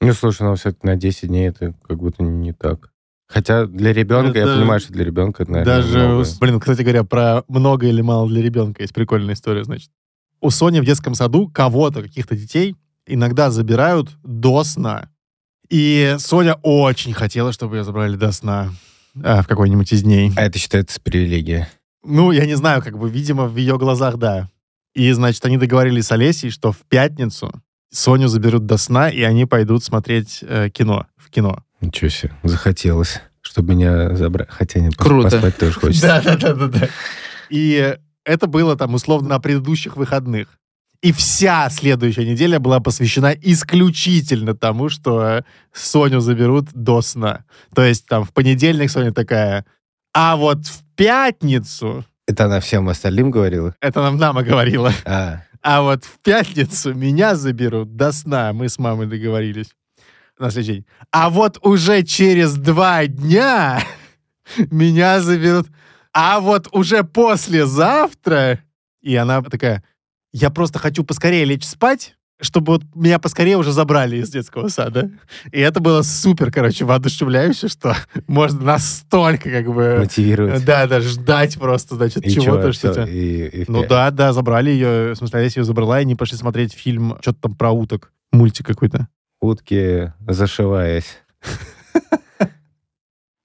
Ну, 0.00 0.12
слушай, 0.12 0.42
ну, 0.42 0.54
все 0.54 0.74
на 0.82 0.96
10 0.96 1.28
дней 1.28 1.48
это 1.48 1.74
как 1.86 1.98
будто 1.98 2.22
не 2.22 2.52
так. 2.52 2.90
Хотя 3.28 3.66
для 3.66 3.92
ребенка, 3.92 4.38
я 4.38 4.44
Это 4.44 4.56
понимаю, 4.56 4.80
что 4.80 4.92
для 4.92 5.04
ребенка 5.04 5.42
это, 5.42 5.52
наверное, 5.52 5.82
Даже, 5.82 5.98
много. 5.98 6.28
блин, 6.40 6.60
кстати 6.60 6.80
говоря, 6.82 7.04
про 7.04 7.44
много 7.48 7.86
или 7.86 8.00
мало 8.00 8.26
для 8.28 8.42
ребенка 8.42 8.82
есть 8.82 8.94
прикольная 8.94 9.34
история, 9.34 9.64
значит. 9.64 9.90
У 10.40 10.50
Сони 10.50 10.80
в 10.80 10.84
детском 10.84 11.14
саду 11.14 11.48
кого-то, 11.48 12.02
каких-то 12.02 12.36
детей, 12.36 12.74
иногда 13.08 13.50
забирают 13.50 14.10
до 14.22 14.64
сна. 14.64 15.08
И 15.68 16.16
Соня 16.18 16.54
очень 16.62 17.12
хотела, 17.12 17.52
чтобы 17.52 17.76
ее 17.76 17.84
забрали 17.84 18.16
до 18.16 18.32
сна 18.32 18.70
а, 19.22 19.42
в 19.42 19.46
какой-нибудь 19.48 19.92
из 19.92 20.02
дней. 20.02 20.32
А 20.36 20.42
это 20.42 20.58
считается 20.58 21.00
привилегия. 21.00 21.68
Ну, 22.04 22.30
я 22.32 22.46
не 22.46 22.54
знаю, 22.54 22.82
как 22.82 22.98
бы, 22.98 23.10
видимо, 23.10 23.46
в 23.46 23.56
ее 23.56 23.76
глазах, 23.78 24.16
да. 24.16 24.48
И, 24.94 25.10
значит, 25.12 25.44
они 25.44 25.58
договорились 25.58 26.06
с 26.06 26.12
Олесей, 26.12 26.50
что 26.50 26.72
в 26.72 26.78
пятницу 26.88 27.52
Соню 27.92 28.28
заберут 28.28 28.66
до 28.66 28.76
сна, 28.78 29.10
и 29.10 29.22
они 29.22 29.44
пойдут 29.44 29.84
смотреть 29.84 30.38
э, 30.42 30.70
кино, 30.70 31.06
в 31.16 31.30
кино. 31.30 31.62
Ничего 31.80 32.08
себе, 32.10 32.32
захотелось, 32.42 33.20
чтобы 33.40 33.74
меня 33.74 34.16
забрать. 34.16 34.48
Хотя 34.50 34.80
нет, 34.80 34.94
пос- 34.94 35.04
Круто. 35.04 35.30
поспать 35.30 35.56
тоже 35.58 35.72
хочется. 35.80 36.06
Да, 36.06 36.22
да, 36.22 36.36
да, 36.36 36.54
да, 36.54 36.66
да. 36.68 36.88
И 37.50 37.96
это 38.24 38.46
было 38.46 38.76
там 38.76 38.94
условно 38.94 39.28
на 39.30 39.38
предыдущих 39.40 39.96
выходных. 39.96 40.57
И 41.00 41.12
вся 41.12 41.70
следующая 41.70 42.24
неделя 42.24 42.58
была 42.58 42.80
посвящена 42.80 43.32
исключительно 43.40 44.54
тому, 44.54 44.88
что 44.88 45.22
э, 45.22 45.42
Соню 45.72 46.20
заберут 46.20 46.72
до 46.72 47.02
сна. 47.02 47.44
То 47.74 47.82
есть 47.84 48.06
там 48.06 48.24
в 48.24 48.32
понедельник 48.32 48.90
Соня 48.90 49.12
такая, 49.12 49.64
а 50.12 50.36
вот 50.36 50.66
в 50.66 50.82
пятницу, 50.96 52.04
Это 52.26 52.46
она 52.46 52.58
всем 52.58 52.88
остальным 52.88 53.30
говорила? 53.30 53.74
это 53.80 54.02
нам 54.02 54.16
Нама 54.16 54.42
говорила, 54.42 54.92
А, 55.04 55.42
А 55.62 55.82
вот 55.82 56.04
в 56.04 56.18
пятницу 56.20 56.92
меня 56.94 57.36
заберут 57.36 57.94
до 57.96 58.10
сна. 58.10 58.52
Мы 58.52 58.68
с 58.68 58.78
мамой 58.78 59.06
договорились. 59.06 59.70
На 60.38 60.50
следующий 60.50 60.72
день. 60.78 60.86
А 61.12 61.30
вот 61.30 61.58
уже 61.62 62.02
через 62.02 62.54
два 62.56 63.06
дня 63.06 63.82
меня 64.70 65.20
заберут. 65.20 65.68
А 66.12 66.40
вот 66.40 66.68
уже 66.72 67.04
послезавтра... 67.04 68.60
И 69.00 69.14
она 69.14 69.42
такая, 69.42 69.84
я 70.32 70.50
просто 70.50 70.78
хочу 70.78 71.04
поскорее 71.04 71.44
лечь 71.44 71.64
спать, 71.64 72.14
чтобы 72.40 72.74
вот 72.74 72.82
меня 72.94 73.18
поскорее 73.18 73.56
уже 73.56 73.72
забрали 73.72 74.18
из 74.18 74.30
детского 74.30 74.68
сада. 74.68 75.10
И 75.50 75.58
это 75.58 75.80
было 75.80 76.02
супер, 76.02 76.52
короче, 76.52 76.84
воодушевляюще, 76.84 77.66
что 77.68 77.96
можно 78.28 78.60
настолько 78.62 79.50
как 79.50 79.66
бы... 79.74 79.96
Мотивировать. 79.98 80.64
Да, 80.64 80.86
да, 80.86 81.00
ждать 81.00 81.58
просто, 81.58 81.96
значит, 81.96 82.24
чего-то, 82.24 82.72
что 82.72 82.92
всё, 82.92 83.04
то 83.04 83.10
и- 83.10 83.62
и 83.62 83.64
Ну 83.66 83.84
да, 83.86 84.10
да, 84.12 84.32
забрали 84.32 84.70
ее. 84.70 85.12
В 85.14 85.16
смысле, 85.16 85.40
Олеся 85.40 85.60
ее 85.60 85.64
забрала, 85.64 85.98
и 85.98 86.02
они 86.02 86.14
пошли 86.14 86.36
смотреть 86.36 86.72
фильм, 86.74 87.16
что-то 87.22 87.40
там 87.42 87.54
про 87.56 87.70
уток. 87.72 88.12
Мультик 88.30 88.66
какой-то. 88.66 89.08
Утки 89.40 90.12
зашиваясь. 90.28 91.16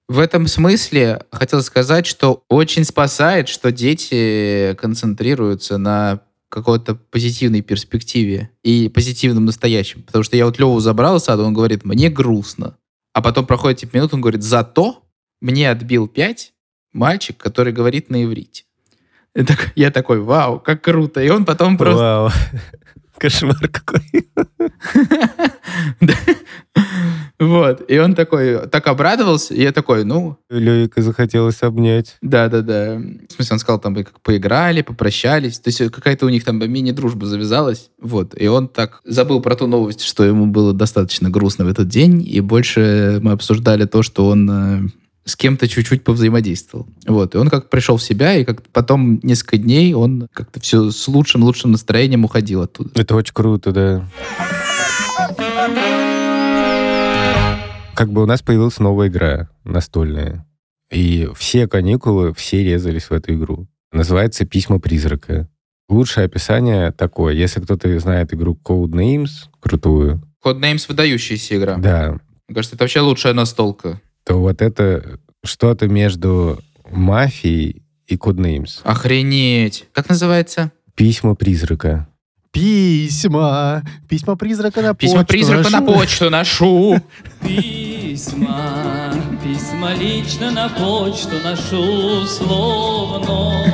В 0.09 0.19
этом 0.19 0.47
смысле 0.47 1.23
хотел 1.31 1.63
сказать, 1.63 2.05
что 2.05 2.43
очень 2.49 2.83
спасает, 2.83 3.47
что 3.47 3.71
дети 3.71 4.75
концентрируются 4.79 5.77
на 5.77 6.19
какой-то 6.53 6.93
позитивной 6.93 7.61
перспективе 7.61 8.51
и 8.61 8.87
позитивном 8.87 9.45
настоящем. 9.45 10.03
Потому 10.03 10.23
что 10.23 10.37
я 10.37 10.45
вот 10.45 10.59
Леву 10.59 10.79
забрал 10.79 11.17
из 11.17 11.27
он 11.27 11.51
говорит, 11.51 11.83
мне 11.83 12.09
грустно. 12.11 12.77
А 13.11 13.23
потом 13.23 13.47
проходит 13.47 13.79
типа 13.79 13.97
минут, 13.97 14.13
он 14.13 14.21
говорит, 14.21 14.43
зато 14.43 15.03
мне 15.41 15.71
отбил 15.71 16.07
5 16.07 16.53
мальчик, 16.93 17.37
который 17.37 17.73
говорит 17.73 18.11
на 18.11 18.23
иврите. 18.23 18.65
Я 19.75 19.89
такой, 19.89 20.19
вау, 20.19 20.59
как 20.59 20.83
круто. 20.83 21.23
И 21.23 21.29
он 21.29 21.43
потом 21.43 21.75
просто... 21.75 22.03
Вау. 22.03 22.29
Кошмар 23.17 23.69
какой. 23.69 24.01
Вот. 27.39 27.83
И 27.89 27.97
он 27.97 28.15
такой, 28.15 28.67
так 28.69 28.87
обрадовался, 28.87 29.53
и 29.53 29.61
я 29.61 29.71
такой, 29.71 30.05
ну, 30.05 30.37
Лёвика 30.49 31.01
захотелось 31.01 31.61
обнять. 31.61 32.15
Да-да-да. 32.21 33.01
В 33.27 33.33
смысле, 33.33 33.53
он 33.53 33.59
сказал, 33.59 33.79
там, 33.79 33.95
как 33.95 34.21
поиграли, 34.21 34.81
попрощались. 34.81 35.59
То 35.59 35.69
есть 35.69 35.81
э, 35.81 35.89
какая-то 35.89 36.25
у 36.25 36.29
них 36.29 36.45
там 36.45 36.59
мини-дружба 36.59 37.25
завязалась. 37.25 37.89
Вот. 37.99 38.33
И 38.39 38.47
он 38.47 38.67
так 38.67 39.01
забыл 39.03 39.41
про 39.41 39.55
ту 39.55 39.67
новость, 39.67 40.01
что 40.01 40.23
ему 40.23 40.45
было 40.45 40.73
достаточно 40.73 41.29
грустно 41.29 41.65
в 41.65 41.67
этот 41.67 41.87
день. 41.87 42.25
И 42.25 42.39
больше 42.39 43.19
мы 43.21 43.31
обсуждали 43.33 43.85
то, 43.85 44.03
что 44.03 44.27
он 44.27 44.49
э, 44.49 44.89
с 45.25 45.35
кем-то 45.35 45.67
чуть-чуть 45.67 46.03
повзаимодействовал. 46.03 46.87
Вот. 47.07 47.33
И 47.35 47.37
он 47.37 47.49
как 47.49 47.69
пришел 47.69 47.97
в 47.97 48.03
себя, 48.03 48.35
и 48.35 48.43
как 48.43 48.61
потом 48.69 49.19
несколько 49.23 49.57
дней 49.57 49.93
он 49.93 50.27
как-то 50.33 50.59
все 50.59 50.91
с 50.91 51.07
лучшим-лучшим 51.07 51.71
настроением 51.71 52.25
уходил 52.25 52.61
оттуда. 52.61 52.89
Это 52.95 53.15
очень 53.15 53.33
круто, 53.33 53.71
да. 53.71 54.07
Как 57.95 58.11
бы 58.11 58.23
у 58.23 58.25
нас 58.25 58.41
появилась 58.41 58.79
новая 58.79 59.07
игра 59.07 59.49
настольная. 59.63 60.45
И 60.91 61.29
все 61.35 61.67
каникулы, 61.67 62.33
все 62.33 62.63
резались 62.63 63.05
в 63.09 63.13
эту 63.13 63.33
игру. 63.35 63.67
Называется 63.91 64.45
«Письма 64.45 64.79
призрака». 64.79 65.47
Лучшее 65.89 66.25
описание 66.25 66.91
такое. 66.91 67.33
Если 67.33 67.59
кто-то 67.59 67.99
знает 67.99 68.33
игру 68.33 68.57
Codenames, 68.63 69.47
крутую, 69.59 70.23
Codenames 70.43 70.85
выдающаяся 70.87 71.55
игра. 71.57 71.77
да, 71.77 72.17
Мне 72.47 72.55
кажется, 72.55 72.75
это 72.75 72.83
вообще 72.83 73.01
лучшая 73.01 73.33
настолка. 73.33 74.01
То 74.23 74.39
вот 74.39 74.61
это 74.61 75.19
что-то 75.43 75.87
между 75.87 76.59
мафией 76.89 77.83
и 78.07 78.15
Codenames. 78.15 78.81
Охренеть. 78.83 79.87
Как 79.93 80.09
называется? 80.09 80.71
«Письма 80.95 81.35
призрака». 81.35 82.07
Письма. 82.51 83.81
Письма 84.07 84.35
призрака 84.35 84.81
на 84.83 84.93
Письма 84.93 85.21
почту 85.21 85.33
призрака 85.33 85.69
на 85.71 85.79
ношу. 85.79 85.93
почту 85.93 86.29
ношу. 86.29 87.01
Письма, 87.41 89.11
письма 89.43 89.93
лично 89.95 90.51
на 90.51 90.69
почту 90.69 91.39
ношу 91.43 92.25
словно. 92.27 93.73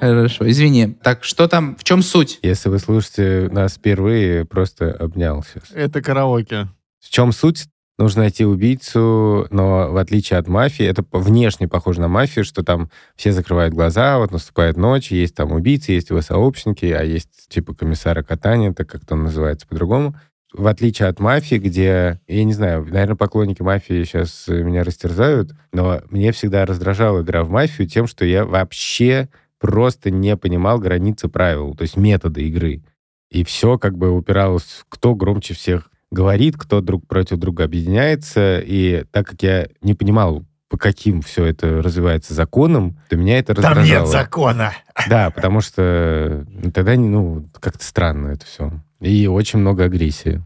Хорошо, 0.00 0.50
извини. 0.50 0.88
Так, 1.02 1.22
что 1.22 1.46
там, 1.46 1.76
в 1.76 1.84
чем 1.84 2.02
суть? 2.02 2.40
Если 2.42 2.68
вы 2.68 2.80
слушаете 2.80 3.48
нас 3.52 3.74
впервые, 3.74 4.44
просто 4.44 4.90
обнял 4.92 5.44
сейчас. 5.44 5.70
Это 5.72 6.02
караоке. 6.02 6.66
В 7.00 7.08
чем 7.10 7.30
суть? 7.30 7.66
Нужно 7.98 8.22
найти 8.22 8.44
убийцу, 8.44 9.46
но 9.50 9.90
в 9.90 9.96
отличие 9.96 10.38
от 10.38 10.48
мафии, 10.48 10.84
это 10.84 11.02
внешне 11.12 11.66
похоже 11.66 12.02
на 12.02 12.08
мафию, 12.08 12.44
что 12.44 12.62
там 12.62 12.90
все 13.14 13.32
закрывают 13.32 13.72
глаза, 13.72 14.18
вот 14.18 14.32
наступает 14.32 14.76
ночь, 14.76 15.10
есть 15.10 15.34
там 15.34 15.52
убийцы, 15.52 15.92
есть 15.92 16.10
его 16.10 16.20
сообщники, 16.20 16.84
а 16.84 17.02
есть 17.02 17.48
типа 17.48 17.74
комиссара 17.74 18.22
Катани, 18.22 18.74
так 18.74 18.86
как 18.88 19.00
он 19.10 19.22
называется 19.22 19.66
по-другому. 19.66 20.14
В 20.52 20.66
отличие 20.66 21.08
от 21.08 21.20
мафии, 21.20 21.56
где, 21.56 22.20
я 22.28 22.44
не 22.44 22.52
знаю, 22.52 22.84
наверное, 22.84 23.16
поклонники 23.16 23.62
мафии 23.62 24.04
сейчас 24.04 24.46
меня 24.46 24.84
растерзают, 24.84 25.52
но 25.72 26.02
мне 26.10 26.32
всегда 26.32 26.66
раздражала 26.66 27.22
игра 27.22 27.44
в 27.44 27.50
мафию 27.50 27.88
тем, 27.88 28.06
что 28.06 28.26
я 28.26 28.44
вообще 28.44 29.30
просто 29.58 30.10
не 30.10 30.36
понимал 30.36 30.78
границы 30.78 31.28
правил, 31.28 31.74
то 31.74 31.82
есть 31.82 31.96
методы 31.96 32.42
игры. 32.42 32.82
И 33.30 33.42
все 33.42 33.78
как 33.78 33.96
бы 33.96 34.10
упиралось, 34.10 34.84
кто 34.90 35.14
громче 35.14 35.54
всех 35.54 35.90
говорит, 36.10 36.56
кто 36.56 36.80
друг 36.80 37.06
против 37.06 37.38
друга 37.38 37.64
объединяется. 37.64 38.60
И 38.60 39.04
так 39.10 39.26
как 39.26 39.42
я 39.42 39.68
не 39.82 39.94
понимал, 39.94 40.44
по 40.68 40.76
каким 40.78 41.22
все 41.22 41.44
это 41.44 41.82
развивается 41.82 42.34
законам, 42.34 42.98
то 43.08 43.16
меня 43.16 43.38
это 43.38 43.54
Там 43.54 43.74
раздражало. 43.74 44.02
нет 44.02 44.08
закона. 44.08 44.72
Да, 45.08 45.30
потому 45.30 45.60
что 45.60 46.44
ну, 46.48 46.72
тогда, 46.72 46.94
ну, 46.96 47.48
как-то 47.60 47.84
странно 47.84 48.28
это 48.28 48.46
все. 48.46 48.72
И 49.00 49.26
очень 49.26 49.60
много 49.60 49.84
агрессии. 49.84 50.42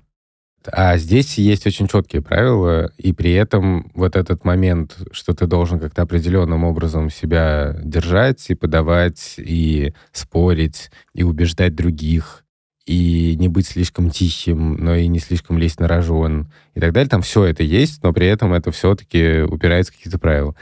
А 0.67 0.99
здесь 0.99 1.39
есть 1.39 1.67
очень 1.67 1.89
четкие 1.89 2.21
правила, 2.21 2.93
и 2.99 3.15
при 3.15 3.33
этом 3.33 3.91
вот 3.95 4.15
этот 4.15 4.45
момент, 4.45 4.99
что 5.11 5.33
ты 5.33 5.47
должен 5.47 5.79
как-то 5.81 6.03
определенным 6.03 6.65
образом 6.65 7.09
себя 7.09 7.75
держать 7.83 8.51
и 8.51 8.55
подавать, 8.55 9.37
и 9.39 9.95
спорить, 10.13 10.91
и 11.15 11.23
убеждать 11.23 11.75
других, 11.75 12.45
и 12.87 13.37
не 13.39 13.49
быть 13.49 13.67
слишком 13.67 14.11
тихим, 14.11 14.75
но 14.83 14.95
и 14.95 15.07
не 15.07 15.19
слишком 15.19 15.59
лезть 15.59 15.81
на 15.81 15.89
рожон, 15.89 16.51
и 16.75 16.81
так 16.81 16.93
далее. 16.93 17.09
Там 17.09 17.23
все 17.23 17.45
это 17.45 17.63
есть, 17.63 18.03
но 18.03 18.13
при 18.13 18.27
этом 18.27 18.53
это 18.53 18.71
все-таки 18.73 19.43
упирается 19.43 19.93
в 19.93 19.97
какие-то 19.97 20.19
правила. 20.19 20.55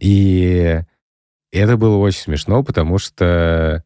И 0.00 0.80
это 1.52 1.76
было 1.76 1.96
очень 1.96 2.20
смешно, 2.20 2.62
потому 2.62 2.98
что 2.98 3.84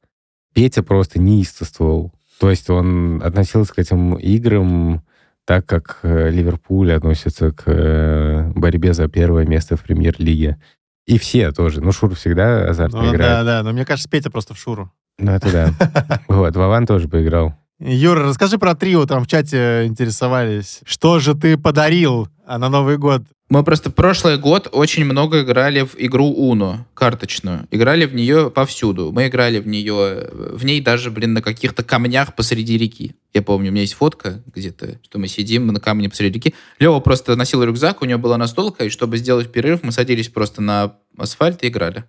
Петя 0.54 0.82
просто 0.82 1.20
неистовствовал. 1.20 2.12
То 2.40 2.50
есть 2.50 2.70
он 2.70 3.22
относился 3.22 3.74
к 3.74 3.78
этим 3.78 4.14
играм 4.14 5.02
так, 5.44 5.66
как 5.66 6.00
э, 6.02 6.30
Ливерпуль 6.30 6.92
относится 6.92 7.52
к 7.52 7.62
э, 7.66 8.50
борьбе 8.54 8.92
за 8.92 9.08
первое 9.08 9.46
место 9.46 9.76
в 9.76 9.82
премьер-лиге. 9.82 10.60
И 11.06 11.18
все 11.18 11.52
тоже. 11.52 11.80
Ну, 11.80 11.90
Шур 11.90 12.14
всегда 12.14 12.68
азартно 12.68 13.02
Ну, 13.02 13.14
играет. 13.14 13.32
да, 13.32 13.44
да, 13.44 13.62
но 13.62 13.72
мне 13.72 13.86
кажется, 13.86 14.10
Петя 14.10 14.30
просто 14.30 14.52
в 14.52 14.58
шуру. 14.58 14.92
Ну, 15.18 15.32
это 15.32 15.50
да. 15.50 16.20
Вот, 16.28 16.54
Вован 16.54 16.86
тоже 16.86 17.08
поиграл. 17.08 17.54
Юра, 17.80 18.24
расскажи 18.24 18.58
про 18.58 18.74
трио, 18.74 19.06
там 19.06 19.22
в 19.22 19.28
чате 19.28 19.84
интересовались. 19.86 20.80
Что 20.84 21.20
же 21.20 21.34
ты 21.34 21.56
подарил 21.56 22.28
а, 22.44 22.58
на 22.58 22.68
Новый 22.68 22.98
год? 22.98 23.22
Мы 23.50 23.62
просто 23.62 23.90
прошлый 23.90 24.36
год 24.36 24.68
очень 24.72 25.04
много 25.04 25.42
играли 25.42 25.82
в 25.82 25.94
игру 25.96 26.34
Uno, 26.36 26.78
карточную. 26.92 27.68
Играли 27.70 28.04
в 28.04 28.14
нее 28.14 28.50
повсюду. 28.50 29.12
Мы 29.12 29.28
играли 29.28 29.60
в 29.60 29.68
нее, 29.68 30.28
в 30.32 30.64
ней 30.64 30.80
даже, 30.80 31.12
блин, 31.12 31.34
на 31.34 31.40
каких-то 31.40 31.84
камнях 31.84 32.34
посреди 32.34 32.76
реки. 32.76 33.14
Я 33.32 33.42
помню, 33.42 33.70
у 33.70 33.72
меня 33.72 33.82
есть 33.82 33.94
фотка 33.94 34.42
где-то, 34.52 34.98
что 35.04 35.20
мы 35.20 35.28
сидим 35.28 35.68
на 35.68 35.78
камне 35.78 36.10
посреди 36.10 36.38
реки. 36.38 36.54
Лева 36.80 36.98
просто 36.98 37.36
носил 37.36 37.62
рюкзак, 37.62 38.02
у 38.02 38.06
него 38.06 38.18
была 38.18 38.38
настолка, 38.38 38.84
и 38.84 38.90
чтобы 38.90 39.16
сделать 39.18 39.52
перерыв, 39.52 39.84
мы 39.84 39.92
садились 39.92 40.28
просто 40.28 40.60
на 40.60 40.96
асфальт 41.16 41.62
и 41.62 41.68
играли. 41.68 42.04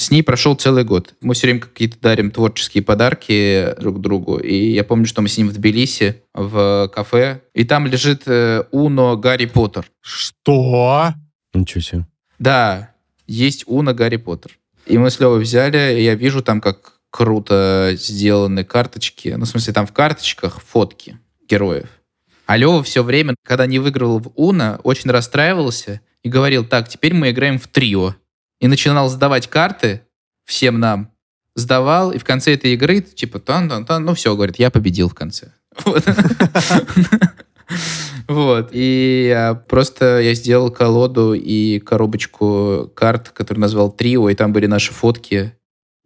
С 0.00 0.10
ней 0.10 0.22
прошел 0.22 0.54
целый 0.54 0.84
год. 0.84 1.12
Мы 1.20 1.34
все 1.34 1.46
время 1.46 1.60
какие-то 1.60 1.98
дарим 2.00 2.30
творческие 2.30 2.82
подарки 2.82 3.74
друг 3.78 4.00
другу. 4.00 4.38
И 4.38 4.72
я 4.72 4.82
помню, 4.82 5.04
что 5.04 5.20
мы 5.20 5.28
с 5.28 5.36
ним 5.36 5.50
в 5.50 5.52
Тбилиси, 5.52 6.22
в 6.32 6.88
кафе. 6.88 7.42
И 7.52 7.64
там 7.64 7.86
лежит 7.86 8.22
э, 8.24 8.64
Уно 8.70 9.18
Гарри 9.18 9.44
Поттер. 9.44 9.90
Что? 10.00 11.12
Ничего 11.52 11.82
себе. 11.82 12.06
Да, 12.38 12.94
есть 13.26 13.64
Уна 13.66 13.92
Гарри 13.92 14.16
Поттер. 14.16 14.58
И 14.86 14.96
мы 14.96 15.10
с 15.10 15.20
Левой 15.20 15.40
взяли, 15.40 16.00
и 16.00 16.04
я 16.04 16.14
вижу 16.14 16.42
там, 16.42 16.62
как 16.62 16.94
круто 17.10 17.90
сделаны 17.92 18.64
карточки. 18.64 19.34
Ну, 19.36 19.44
в 19.44 19.48
смысле, 19.48 19.74
там 19.74 19.86
в 19.86 19.92
карточках 19.92 20.62
фотки 20.62 21.18
героев. 21.46 21.90
А 22.46 22.56
Лева 22.56 22.82
все 22.82 23.02
время, 23.02 23.34
когда 23.44 23.66
не 23.66 23.78
выиграл 23.78 24.18
в 24.18 24.32
Уна, 24.34 24.80
очень 24.82 25.10
расстраивался 25.10 26.00
и 26.22 26.30
говорил, 26.30 26.64
так, 26.64 26.88
теперь 26.88 27.12
мы 27.12 27.32
играем 27.32 27.58
в 27.58 27.68
трио. 27.68 28.14
И 28.60 28.68
начинал 28.68 29.08
сдавать 29.08 29.48
карты 29.48 30.02
всем 30.44 30.78
нам. 30.78 31.10
Сдавал, 31.56 32.12
и 32.12 32.18
в 32.18 32.24
конце 32.24 32.54
этой 32.54 32.74
игры, 32.74 33.00
типа, 33.00 33.40
тан-тан-тан, 33.40 34.04
ну 34.04 34.14
все, 34.14 34.34
говорит, 34.36 34.58
я 34.58 34.70
победил 34.70 35.08
в 35.08 35.14
конце. 35.14 35.52
Вот. 38.28 38.70
И 38.72 39.26
я 39.28 39.54
просто 39.54 40.20
я 40.20 40.34
сделал 40.34 40.70
колоду 40.70 41.34
и 41.34 41.80
коробочку 41.80 42.90
карт, 42.94 43.30
которую 43.30 43.60
назвал 43.60 43.90
Трио, 43.90 44.28
и 44.28 44.34
там 44.34 44.52
были 44.52 44.66
наши 44.66 44.92
фотки. 44.92 45.54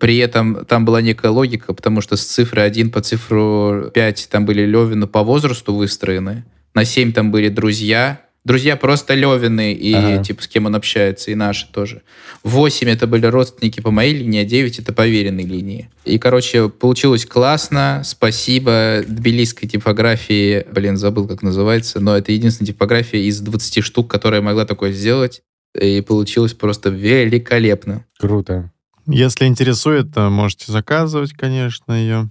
При 0.01 0.17
этом 0.19 0.65
там 0.65 0.87
была 0.87 1.03
некая 1.03 1.31
логика, 1.31 1.75
потому 1.75 2.01
что 2.01 2.17
с 2.17 2.25
цифры 2.25 2.63
1 2.63 2.91
по 2.91 3.03
цифру 3.03 3.91
5 3.93 4.29
там 4.31 4.47
были 4.47 4.63
Левины 4.65 5.07
по 5.07 5.23
возрасту 5.23 5.75
выстроены. 5.75 6.45
На 6.75 6.85
7 6.85 7.13
там 7.13 7.31
были 7.31 7.49
друзья. 7.49 8.23
Друзья 8.45 8.77
просто 8.77 9.15
Левины 9.15 9.73
и 9.73 9.95
Ага. 9.95 10.23
типа 10.23 10.43
с 10.43 10.49
кем 10.49 10.67
он 10.67 10.75
общается, 10.75 11.31
и 11.31 11.35
наши 11.35 11.67
тоже. 11.73 12.03
8 12.43 12.91
это 12.91 13.07
были 13.07 13.25
родственники 13.25 13.81
по 13.81 13.91
моей 13.91 14.13
линии, 14.15 14.43
а 14.43 14.45
9 14.45 14.81
это 14.81 14.93
по 14.93 15.09
веренной 15.09 15.45
линии. 15.45 15.89
И, 16.05 16.19
короче, 16.19 16.69
получилось 16.69 17.25
классно. 17.25 18.03
Спасибо 18.05 19.03
тбилисской 19.07 19.67
типографии. 19.67 20.67
Блин, 20.71 20.99
забыл, 20.99 21.27
как 21.27 21.43
называется. 21.43 22.01
Но 22.01 22.19
это 22.19 22.33
единственная 22.33 22.67
типография 22.73 23.23
из 23.25 23.41
20 23.41 23.83
штук, 23.83 24.11
которая 24.11 24.43
могла 24.43 24.67
такое 24.67 24.93
сделать. 24.93 25.41
И 25.81 26.03
получилось 26.03 26.53
просто 26.53 26.91
великолепно. 26.91 28.05
Круто. 28.19 28.71
Если 29.07 29.47
интересует, 29.47 30.13
то 30.15 30.29
можете 30.29 30.71
заказывать, 30.71 31.33
конечно, 31.33 31.93
ее. 31.93 32.31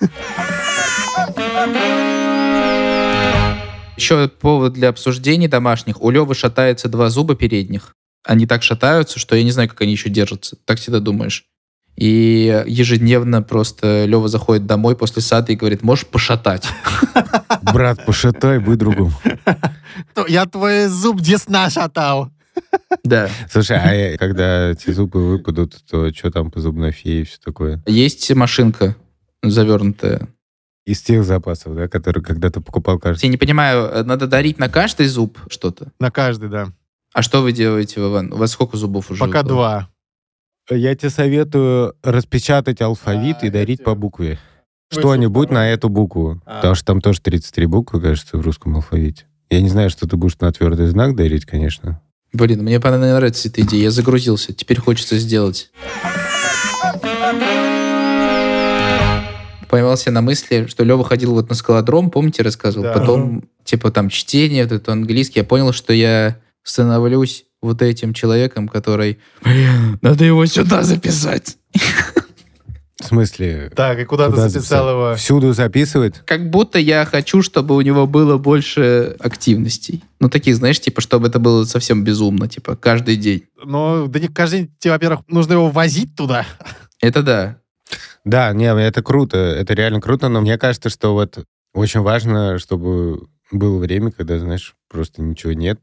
Еще 3.96 4.28
повод 4.28 4.72
для 4.72 4.88
обсуждений 4.88 5.48
домашних. 5.48 6.02
У 6.02 6.10
Левы 6.10 6.34
шатается 6.34 6.88
два 6.88 7.10
зуба 7.10 7.36
передних. 7.36 7.94
Они 8.24 8.46
так 8.46 8.62
шатаются, 8.62 9.18
что 9.18 9.36
я 9.36 9.42
не 9.44 9.50
знаю, 9.50 9.68
как 9.68 9.80
они 9.82 9.92
еще 9.92 10.08
держатся. 10.08 10.56
Так 10.64 10.78
всегда 10.78 11.00
думаешь. 11.00 11.44
И 11.96 12.64
ежедневно 12.66 13.42
просто 13.42 14.04
Лева 14.06 14.28
заходит 14.28 14.66
домой 14.66 14.96
после 14.96 15.22
сада 15.22 15.52
и 15.52 15.56
говорит, 15.56 15.82
можешь 15.82 16.06
пошатать? 16.06 16.66
Брат, 17.62 18.04
пошатай, 18.04 18.58
будь 18.58 18.78
другом. 18.78 19.12
Я 20.26 20.46
твой 20.46 20.86
зуб 20.86 21.20
десна 21.20 21.70
шатал. 21.70 22.30
Да. 23.02 23.28
Слушай, 23.50 24.14
а 24.14 24.18
когда 24.18 24.70
эти 24.70 24.90
зубы 24.90 25.28
выпадут, 25.28 25.76
то 25.90 26.12
что 26.14 26.30
там 26.30 26.50
по 26.50 26.60
зубной 26.60 26.92
фее 26.92 27.22
и 27.22 27.24
все 27.24 27.38
такое? 27.44 27.82
Есть 27.86 28.32
машинка 28.32 28.96
завернутая. 29.42 30.28
Из 30.86 31.00
тех 31.00 31.24
запасов, 31.24 31.74
да, 31.74 31.88
которые 31.88 32.22
когда-то 32.22 32.60
покупал 32.60 32.98
каждый. 32.98 33.24
Я 33.24 33.30
не 33.30 33.38
понимаю, 33.38 33.86
э, 33.86 34.02
надо 34.02 34.26
дарить 34.26 34.58
на 34.58 34.68
каждый 34.68 35.06
зуб 35.06 35.38
что-то? 35.48 35.92
На 35.98 36.10
каждый, 36.10 36.50
да. 36.50 36.68
А 37.14 37.22
что 37.22 37.42
вы 37.42 37.52
делаете, 37.52 38.00
Вован? 38.00 38.32
У 38.32 38.36
вас 38.36 38.50
сколько 38.50 38.76
зубов 38.76 39.10
уже? 39.10 39.20
Пока 39.20 39.42
выпало? 39.42 39.88
два. 40.68 40.76
Я 40.76 40.94
тебе 40.94 41.10
советую 41.10 41.94
распечатать 42.02 42.80
алфавит 42.80 43.42
и 43.44 43.50
дарить 43.50 43.84
по 43.84 43.94
букве. 43.94 44.38
Что-нибудь 44.90 45.50
на 45.50 45.68
эту 45.70 45.88
букву. 45.88 46.40
А. 46.46 46.56
Потому 46.56 46.74
что 46.74 46.84
там 46.86 47.00
тоже 47.00 47.20
33 47.20 47.66
буквы, 47.66 48.00
кажется, 48.00 48.36
в 48.36 48.40
русском 48.40 48.76
алфавите. 48.76 49.26
Я 49.50 49.60
не 49.60 49.68
знаю, 49.68 49.90
что 49.90 50.08
ты 50.08 50.16
будешь 50.16 50.38
на 50.38 50.50
твердый 50.52 50.86
знак 50.86 51.14
дарить, 51.16 51.44
конечно. 51.44 52.00
Блин, 52.32 52.62
мне 52.62 52.80
понравится 52.80 53.48
эта 53.48 53.60
идея. 53.62 53.84
Я 53.84 53.90
загрузился. 53.90 54.52
Теперь 54.52 54.80
хочется 54.80 55.18
сделать. 55.18 55.70
Поймался 59.74 60.12
на 60.12 60.20
мысли, 60.20 60.66
что 60.68 60.84
Лева 60.84 61.02
ходил 61.02 61.34
вот 61.34 61.48
на 61.48 61.56
скалодром, 61.56 62.08
помните, 62.08 62.44
рассказывал? 62.44 62.84
Да. 62.84 62.92
Потом, 62.92 63.42
типа, 63.64 63.90
там 63.90 64.08
чтение, 64.08 64.62
вот 64.62 64.70
это 64.70 64.92
английский. 64.92 65.40
Я 65.40 65.44
понял, 65.44 65.72
что 65.72 65.92
я 65.92 66.38
становлюсь 66.62 67.46
вот 67.60 67.82
этим 67.82 68.14
человеком, 68.14 68.68
который... 68.68 69.18
Блин, 69.42 69.98
надо 70.00 70.24
его 70.24 70.46
сюда 70.46 70.84
записать. 70.84 71.56
В 73.00 73.04
смысле, 73.04 73.72
Так, 73.74 73.98
и 73.98 74.04
куда, 74.04 74.26
Куда 74.30 74.44
ты 74.44 74.50
записал 74.50 74.90
его? 74.90 75.14
всюду 75.16 75.52
записывает? 75.52 76.22
Как 76.24 76.50
будто 76.50 76.78
я 76.78 77.04
хочу, 77.04 77.42
чтобы 77.42 77.74
у 77.74 77.80
него 77.80 78.06
было 78.06 78.38
больше 78.38 79.16
активностей. 79.18 80.04
Ну, 80.20 80.28
таких, 80.28 80.54
знаешь, 80.54 80.78
типа, 80.78 81.00
чтобы 81.00 81.26
это 81.26 81.40
было 81.40 81.64
совсем 81.64 82.04
безумно, 82.04 82.46
типа, 82.46 82.76
каждый 82.76 83.16
день. 83.16 83.42
Ну, 83.64 84.06
да 84.06 84.20
не 84.20 84.28
каждый 84.28 84.60
день, 84.60 84.70
тебе, 84.78 84.92
во-первых, 84.92 85.22
нужно 85.26 85.54
его 85.54 85.68
возить 85.68 86.14
туда. 86.14 86.46
Это 87.00 87.24
да. 87.24 87.56
Да, 88.24 88.52
не, 88.52 88.64
это 88.64 89.02
круто, 89.02 89.36
это 89.36 89.74
реально 89.74 90.00
круто, 90.00 90.28
но 90.28 90.40
мне 90.40 90.56
кажется, 90.58 90.88
что 90.88 91.12
вот 91.12 91.44
очень 91.74 92.00
важно, 92.00 92.58
чтобы 92.58 93.28
было 93.50 93.78
время, 93.78 94.10
когда, 94.10 94.38
знаешь, 94.38 94.74
просто 94.88 95.22
ничего 95.22 95.52
нет, 95.52 95.80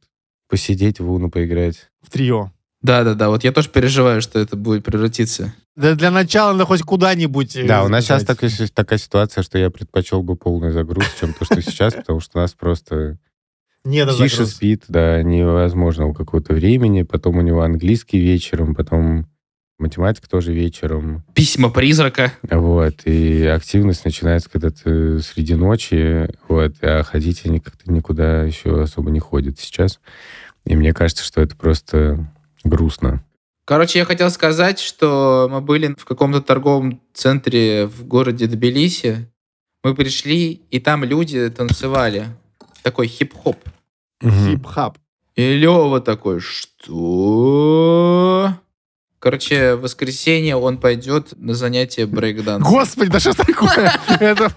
посидеть 0.49 0.99
в 0.99 1.11
Уну 1.11 1.29
поиграть. 1.29 1.89
В 2.01 2.09
трио. 2.09 2.51
Да-да-да, 2.81 3.29
вот 3.29 3.43
я 3.43 3.51
тоже 3.51 3.69
переживаю, 3.69 4.21
что 4.21 4.39
это 4.39 4.55
будет 4.55 4.83
превратиться. 4.83 5.53
Да, 5.75 5.93
для 5.93 6.09
начала 6.09 6.51
надо 6.51 6.65
хоть 6.65 6.81
куда-нибудь 6.81 7.55
э, 7.55 7.67
Да, 7.67 7.83
у 7.83 7.87
нас 7.87 8.03
сейчас 8.03 8.23
такая, 8.25 8.49
такая 8.73 8.97
ситуация, 8.97 9.43
что 9.43 9.59
я 9.59 9.69
предпочел 9.69 10.23
бы 10.23 10.35
полный 10.35 10.71
загруз, 10.71 11.05
чем 11.19 11.33
то, 11.33 11.45
что 11.45 11.61
сейчас, 11.61 11.93
потому 11.93 12.19
что 12.21 12.39
у 12.39 12.41
нас 12.41 12.53
просто 12.53 13.19
Не 13.85 14.03
тише 14.07 14.37
загруз. 14.37 14.51
спит, 14.55 14.83
да, 14.87 15.21
невозможно 15.21 16.07
у 16.07 16.13
какого-то 16.13 16.53
времени, 16.53 17.03
потом 17.03 17.37
у 17.37 17.41
него 17.41 17.61
английский 17.61 18.19
вечером, 18.19 18.73
потом 18.73 19.27
математика 19.81 20.29
тоже 20.29 20.53
вечером, 20.53 21.23
Письма 21.33 21.69
призрака. 21.69 22.31
вот, 22.49 23.01
и 23.05 23.45
активность 23.45 24.05
начинается 24.05 24.49
когда-то 24.49 25.19
среди 25.19 25.55
ночи, 25.55 26.29
вот, 26.47 26.75
а 26.81 27.03
ходить 27.03 27.41
они 27.45 27.59
как-то 27.59 27.91
никуда 27.91 28.43
еще 28.43 28.83
особо 28.83 29.11
не 29.11 29.19
ходят 29.19 29.59
сейчас, 29.59 29.99
и 30.65 30.75
мне 30.75 30.93
кажется, 30.93 31.23
что 31.23 31.41
это 31.41 31.55
просто 31.55 32.31
грустно. 32.63 33.23
Короче, 33.65 33.99
я 33.99 34.05
хотел 34.05 34.29
сказать, 34.31 34.79
что 34.79 35.47
мы 35.51 35.61
были 35.61 35.95
в 35.97 36.05
каком-то 36.05 36.41
торговом 36.41 36.99
центре 37.13 37.85
в 37.85 38.05
городе 38.05 38.47
Тбилиси. 38.47 39.29
Мы 39.83 39.95
пришли, 39.95 40.61
и 40.69 40.79
там 40.79 41.03
люди 41.03 41.49
танцевали. 41.49 42.27
Такой 42.83 43.07
хип-хоп. 43.07 43.57
Мгм. 44.21 44.47
Хип-хап. 44.51 44.97
И 45.35 45.53
Лева 45.55 46.01
такой, 46.01 46.39
что? 46.41 47.69
Короче, 49.21 49.75
в 49.75 49.81
воскресенье 49.81 50.55
он 50.55 50.79
пойдет 50.79 51.33
на 51.37 51.53
занятие 51.53 52.07
брейкданса. 52.07 52.67
Господи, 52.67 53.11
да 53.11 53.19
что 53.19 53.33
ж 53.33 53.35
такое? 53.35 53.93
Это. 54.19 54.51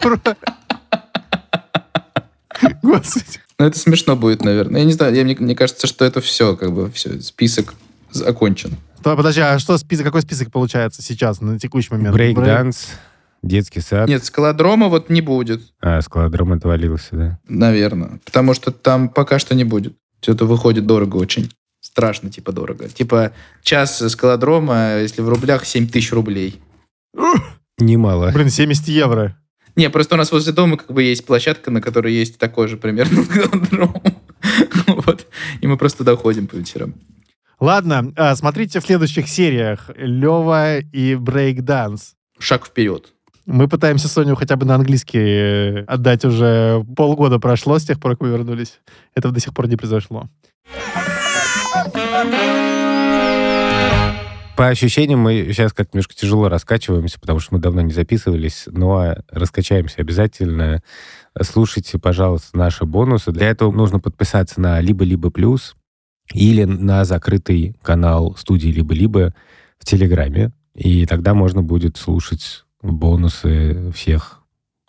Господи. 2.82 3.40
Ну, 3.58 3.66
это 3.66 3.78
смешно 3.78 4.16
будет, 4.16 4.42
наверное. 4.42 4.80
Я 4.80 4.86
не 4.86 4.92
знаю, 4.94 5.14
я, 5.14 5.22
мне, 5.22 5.36
мне 5.38 5.54
кажется, 5.54 5.86
что 5.86 6.04
это 6.06 6.20
все, 6.22 6.56
как 6.56 6.72
бы, 6.72 6.90
все, 6.90 7.20
список 7.20 7.74
окончен. 8.26 8.72
То, 9.02 9.14
подожди, 9.16 9.42
а 9.42 9.58
что 9.58 9.76
список, 9.76 10.06
какой 10.06 10.22
список 10.22 10.50
получается 10.50 11.02
сейчас, 11.02 11.42
на 11.42 11.58
текущий 11.58 11.92
момент? 11.92 12.16
Брейк-данс, 12.16 12.86
детский 13.42 13.80
сад. 13.80 14.08
Нет, 14.08 14.24
скалодрома 14.24 14.88
вот 14.88 15.10
не 15.10 15.20
будет, 15.20 15.60
А, 15.80 16.00
скалодром 16.00 16.52
отвалился, 16.54 17.08
да? 17.12 17.38
наверное. 17.46 18.18
Потому 18.24 18.54
что 18.54 18.72
там 18.72 19.10
пока 19.10 19.38
что 19.38 19.54
не 19.54 19.64
будет. 19.64 19.94
Все-то 20.20 20.46
выходит 20.46 20.86
дорого 20.86 21.16
очень. 21.18 21.50
Страшно, 21.94 22.28
типа, 22.28 22.50
дорого. 22.50 22.88
Типа, 22.88 23.30
час 23.62 24.02
скалодрома, 24.10 24.98
если 24.98 25.22
в 25.22 25.28
рублях, 25.28 25.64
7 25.64 25.86
тысяч 25.86 26.12
рублей. 26.12 26.60
Немало. 27.78 28.32
Блин, 28.34 28.50
70 28.50 28.88
евро. 28.88 29.38
Не, 29.76 29.88
просто 29.90 30.16
у 30.16 30.18
нас 30.18 30.32
возле 30.32 30.52
дома 30.52 30.76
как 30.76 30.90
бы 30.90 31.04
есть 31.04 31.24
площадка, 31.24 31.70
на 31.70 31.80
которой 31.80 32.12
есть 32.12 32.36
такой 32.36 32.66
же 32.66 32.76
примерно 32.76 33.22
скалодром. 33.24 33.94
Вот. 34.88 35.28
И 35.60 35.68
мы 35.68 35.76
просто 35.76 35.98
туда 35.98 36.16
ходим 36.16 36.48
по 36.48 36.56
вечерам. 36.56 36.94
Ладно, 37.60 38.12
а, 38.16 38.34
смотрите 38.34 38.80
в 38.80 38.84
следующих 38.84 39.28
сериях. 39.28 39.88
Лева 39.94 40.78
и 40.78 41.14
брейк-данс. 41.14 42.14
Шаг 42.40 42.66
вперед. 42.66 43.12
Мы 43.46 43.68
пытаемся 43.68 44.08
Соню 44.08 44.34
хотя 44.34 44.56
бы 44.56 44.66
на 44.66 44.74
английский 44.74 45.20
э, 45.20 45.84
отдать 45.84 46.24
уже 46.24 46.84
полгода 46.96 47.38
прошло 47.38 47.78
с 47.78 47.84
тех 47.84 48.00
пор, 48.00 48.12
как 48.12 48.22
мы 48.22 48.30
вернулись. 48.30 48.80
Этого 49.14 49.32
до 49.32 49.38
сих 49.38 49.54
пор 49.54 49.68
не 49.68 49.76
произошло. 49.76 50.28
По 54.56 54.68
ощущениям 54.68 55.20
мы 55.20 55.46
сейчас 55.48 55.72
как 55.72 55.92
немножко 55.92 56.14
тяжело 56.14 56.48
раскачиваемся, 56.48 57.18
потому 57.18 57.40
что 57.40 57.54
мы 57.54 57.60
давно 57.60 57.80
не 57.80 57.92
записывались, 57.92 58.64
но 58.66 59.16
раскачаемся 59.30 60.00
обязательно. 60.00 60.82
Слушайте, 61.40 61.98
пожалуйста, 61.98 62.56
наши 62.56 62.84
бонусы. 62.84 63.32
Для 63.32 63.48
этого 63.48 63.72
нужно 63.72 63.98
подписаться 63.98 64.60
на 64.60 64.80
либо-либо 64.80 65.30
плюс 65.30 65.74
или 66.32 66.64
на 66.64 67.04
закрытый 67.04 67.76
канал 67.82 68.36
студии 68.36 68.68
либо-либо 68.68 69.34
в 69.78 69.84
Телеграме. 69.84 70.52
И 70.74 71.06
тогда 71.06 71.34
можно 71.34 71.62
будет 71.62 71.96
слушать 71.96 72.64
бонусы 72.82 73.92
всех 73.92 74.40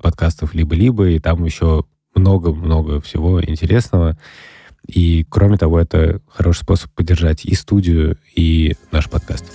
подкастов 0.02 0.54
либо-либо, 0.54 1.10
и 1.10 1.20
там 1.20 1.44
еще 1.44 1.86
много-много 2.14 3.02
всего 3.02 3.44
интересного. 3.44 4.18
И, 4.88 5.26
кроме 5.30 5.58
того, 5.58 5.80
это 5.80 6.22
хороший 6.28 6.62
способ 6.62 6.92
поддержать 6.92 7.46
и 7.46 7.56
студию, 7.56 8.18
и 8.36 8.76
наш 8.92 9.10
подкаст. 9.10 9.46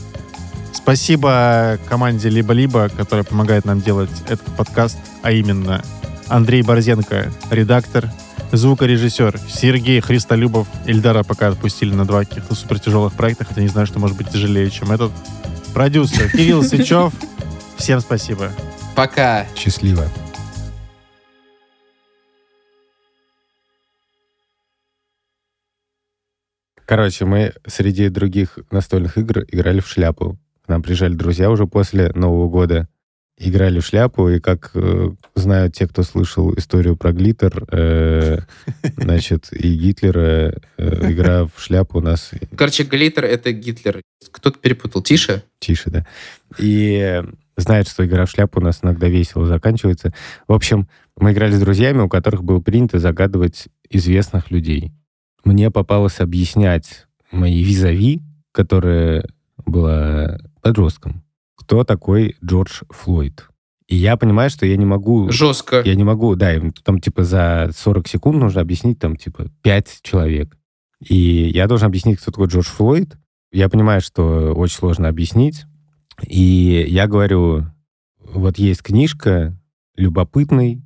Спасибо 0.73 1.79
команде 1.89 2.29
«Либо-либо», 2.29 2.89
которая 2.89 3.25
помогает 3.25 3.65
нам 3.65 3.81
делать 3.81 4.11
этот 4.29 4.47
подкаст, 4.57 4.99
а 5.23 5.31
именно 5.31 5.83
Андрей 6.29 6.63
Борзенко, 6.63 7.33
редактор, 7.51 8.11
звукорежиссер, 8.53 9.39
Сергей 9.49 10.01
Христолюбов, 10.01 10.69
Ильдара 10.87 11.23
пока 11.23 11.49
отпустили 11.49 11.95
на 11.95 12.05
два 12.05 12.25
каких-то 12.25 12.55
супертяжелых 12.55 13.13
проекта, 13.13 13.45
хотя 13.45 13.61
не 13.61 13.69
знаю, 13.69 13.87
что 13.87 13.99
может 13.99 14.17
быть 14.17 14.31
тяжелее, 14.31 14.71
чем 14.71 14.91
этот. 14.93 15.13
Продюсер 15.75 16.31
Кирилл 16.31 16.63
Сычев. 16.63 17.13
Всем 17.77 18.01
спасибо. 18.01 18.53
Пока. 18.97 19.47
Счастливо. 19.57 20.09
Короче, 26.91 27.25
мы 27.25 27.53
среди 27.69 28.09
других 28.09 28.59
настольных 28.73 29.17
игр 29.17 29.45
играли 29.47 29.79
в 29.79 29.87
шляпу. 29.87 30.37
нам 30.67 30.83
приезжали 30.83 31.15
друзья 31.15 31.49
уже 31.49 31.69
после 31.69 32.11
Нового 32.17 32.49
года, 32.49 32.89
играли 33.39 33.79
в 33.79 33.87
шляпу, 33.87 34.29
и 34.29 34.41
как 34.41 34.73
э, 34.75 35.11
знают 35.37 35.73
те, 35.77 35.87
кто 35.87 36.03
слышал 36.03 36.53
историю 36.55 36.97
про 36.97 37.13
глиттер, 37.13 37.65
э, 37.71 38.39
значит, 38.97 39.53
и 39.53 39.73
Гитлера, 39.73 40.61
э, 40.79 41.13
игра 41.13 41.45
в 41.45 41.53
шляпу 41.63 41.99
у 41.99 42.01
нас 42.01 42.33
Короче, 42.57 42.83
Глиттер— 42.83 43.25
это 43.27 43.53
Гитлер. 43.53 44.03
Кто-то 44.33 44.59
перепутал. 44.59 45.01
Тише? 45.01 45.45
тише, 45.61 45.91
да. 45.91 46.07
И 46.59 47.23
знает, 47.57 47.87
что 47.87 48.05
игра 48.05 48.27
в 48.27 48.31
шляпу 48.31 48.59
у 48.59 48.65
нас 48.65 48.81
иногда 48.83 49.07
весело 49.07 49.47
заканчивается. 49.47 50.13
В 50.49 50.53
общем, 50.53 50.89
мы 51.17 51.31
играли 51.31 51.53
с 51.53 51.61
друзьями, 51.61 52.01
у 52.01 52.09
которых 52.09 52.43
было 52.43 52.59
принято 52.59 52.99
загадывать 52.99 53.69
известных 53.91 54.51
людей. 54.51 54.93
Мне 55.45 55.71
попалось 55.71 56.21
объяснять 56.21 57.07
моей 57.31 57.63
визави, 57.63 58.21
которая 58.53 59.27
была 59.65 60.39
подростком, 60.63 61.23
кто 61.57 61.85
такой 61.85 62.37
Джордж 62.45 62.83
Флойд. 62.91 63.49
И 63.89 63.97
я 63.97 64.17
понимаю, 64.17 64.51
что 64.51 64.67
я 64.67 64.77
не 64.77 64.87
могу... 64.87 65.31
Жестко. 65.31 65.83
Я 65.85 65.97
не 65.97 66.05
могу, 66.05 66.37
да, 66.37 66.55
им 66.55 66.73
там 66.73 67.01
типа 67.01 67.25
за 67.25 67.71
40 67.77 68.07
секунд 68.07 68.39
нужно 68.39 68.61
объяснить 68.61 69.01
там 69.01 69.17
типа 69.17 69.47
5 69.63 70.01
человек. 70.03 70.57
И 71.01 71.51
я 71.53 71.67
должен 71.67 71.89
объяснить, 71.89 72.21
кто 72.21 72.31
такой 72.31 72.47
Джордж 72.47 72.69
Флойд. 72.69 73.17
Я 73.51 73.69
понимаю, 73.69 74.01
что 74.01 74.53
очень 74.55 74.77
сложно 74.77 75.09
объяснить. 75.09 75.65
И 76.29 76.85
я 76.89 77.09
говорю, 77.09 77.65
вот 78.21 78.59
есть 78.59 78.83
книжка 78.83 79.59
«Любопытный 79.97 80.83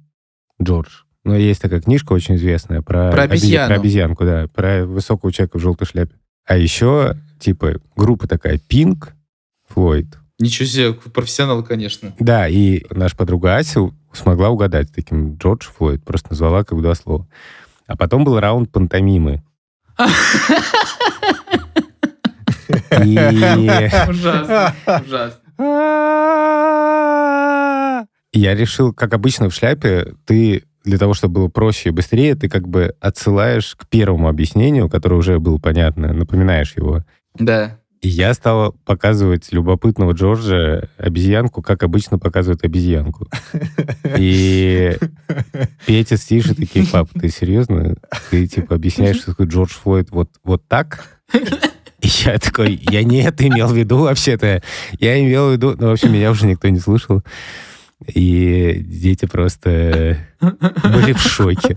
Джордж». 0.62 1.02
Но 1.24 1.34
есть 1.36 1.62
такая 1.62 1.80
книжка 1.80 2.12
очень 2.12 2.36
известная 2.36 2.82
про, 2.82 3.10
Про 3.10 3.22
обезьяну. 3.22 3.68
про 3.68 3.76
обезьянку, 3.76 4.24
да, 4.24 4.46
про 4.48 4.84
высокого 4.84 5.32
человека 5.32 5.58
в 5.58 5.60
желтой 5.62 5.86
шляпе. 5.86 6.14
А 6.46 6.56
еще, 6.58 7.16
типа, 7.40 7.76
группа 7.96 8.28
такая 8.28 8.58
Pink 8.58 9.08
Флойд. 9.68 10.18
Ничего 10.38 10.66
себе, 10.66 10.92
профессионал, 10.92 11.62
конечно. 11.62 12.12
Да, 12.18 12.46
и 12.48 12.84
наша 12.90 13.16
подруга 13.16 13.56
Ася 13.56 13.90
смогла 14.12 14.50
угадать 14.50 14.92
таким 14.94 15.36
Джордж 15.36 15.66
Флойд, 15.76 16.04
просто 16.04 16.30
назвала 16.30 16.62
как 16.64 16.76
бы 16.76 16.82
два 16.82 16.94
слова. 16.94 17.26
А 17.86 17.96
потом 17.96 18.24
был 18.24 18.38
раунд 18.38 18.70
пантомимы. 18.70 19.42
Ужасно, 24.08 24.74
ужасно. 24.86 25.40
я 28.32 28.54
решил, 28.54 28.92
как 28.92 29.14
обычно 29.14 29.48
в 29.48 29.54
шляпе, 29.54 30.14
ты 30.26 30.64
для 30.84 30.98
того, 30.98 31.14
чтобы 31.14 31.34
было 31.34 31.48
проще 31.48 31.88
и 31.88 31.92
быстрее, 31.92 32.34
ты 32.34 32.48
как 32.48 32.68
бы 32.68 32.94
отсылаешь 33.00 33.74
к 33.74 33.86
первому 33.88 34.28
объяснению, 34.28 34.88
которое 34.88 35.16
уже 35.16 35.38
было 35.38 35.58
понятно, 35.58 36.12
напоминаешь 36.12 36.74
его. 36.76 37.04
Да. 37.38 37.78
И 38.02 38.08
я 38.08 38.34
стал 38.34 38.72
показывать 38.84 39.50
любопытного 39.50 40.12
Джорджа 40.12 40.90
обезьянку, 40.98 41.62
как 41.62 41.82
обычно 41.82 42.18
показывают 42.18 42.62
обезьянку. 42.62 43.28
И 44.18 44.94
Петя 45.86 46.18
с 46.18 46.24
такие, 46.26 46.86
пап, 46.86 47.08
ты 47.18 47.30
серьезно? 47.30 47.96
Ты 48.30 48.46
типа 48.46 48.74
объясняешь, 48.74 49.16
что 49.16 49.30
такое 49.30 49.46
Джордж 49.46 49.70
Флойд 49.70 50.10
вот, 50.10 50.28
вот 50.44 50.68
так? 50.68 51.18
И 51.32 52.08
я 52.26 52.38
такой, 52.38 52.78
я 52.90 53.02
не 53.02 53.22
это 53.22 53.48
имел 53.48 53.68
в 53.68 53.76
виду 53.76 53.96
вообще-то. 54.00 54.62
Я 55.00 55.18
имел 55.18 55.48
в 55.48 55.52
виду... 55.54 55.74
Ну, 55.78 55.88
в 55.88 55.92
общем, 55.92 56.12
меня 56.12 56.30
уже 56.30 56.46
никто 56.46 56.68
не 56.68 56.80
слушал. 56.80 57.22
И 58.06 58.82
дети 58.84 59.26
просто 59.26 60.18
были 60.40 61.12
в 61.12 61.20
шоке. 61.20 61.74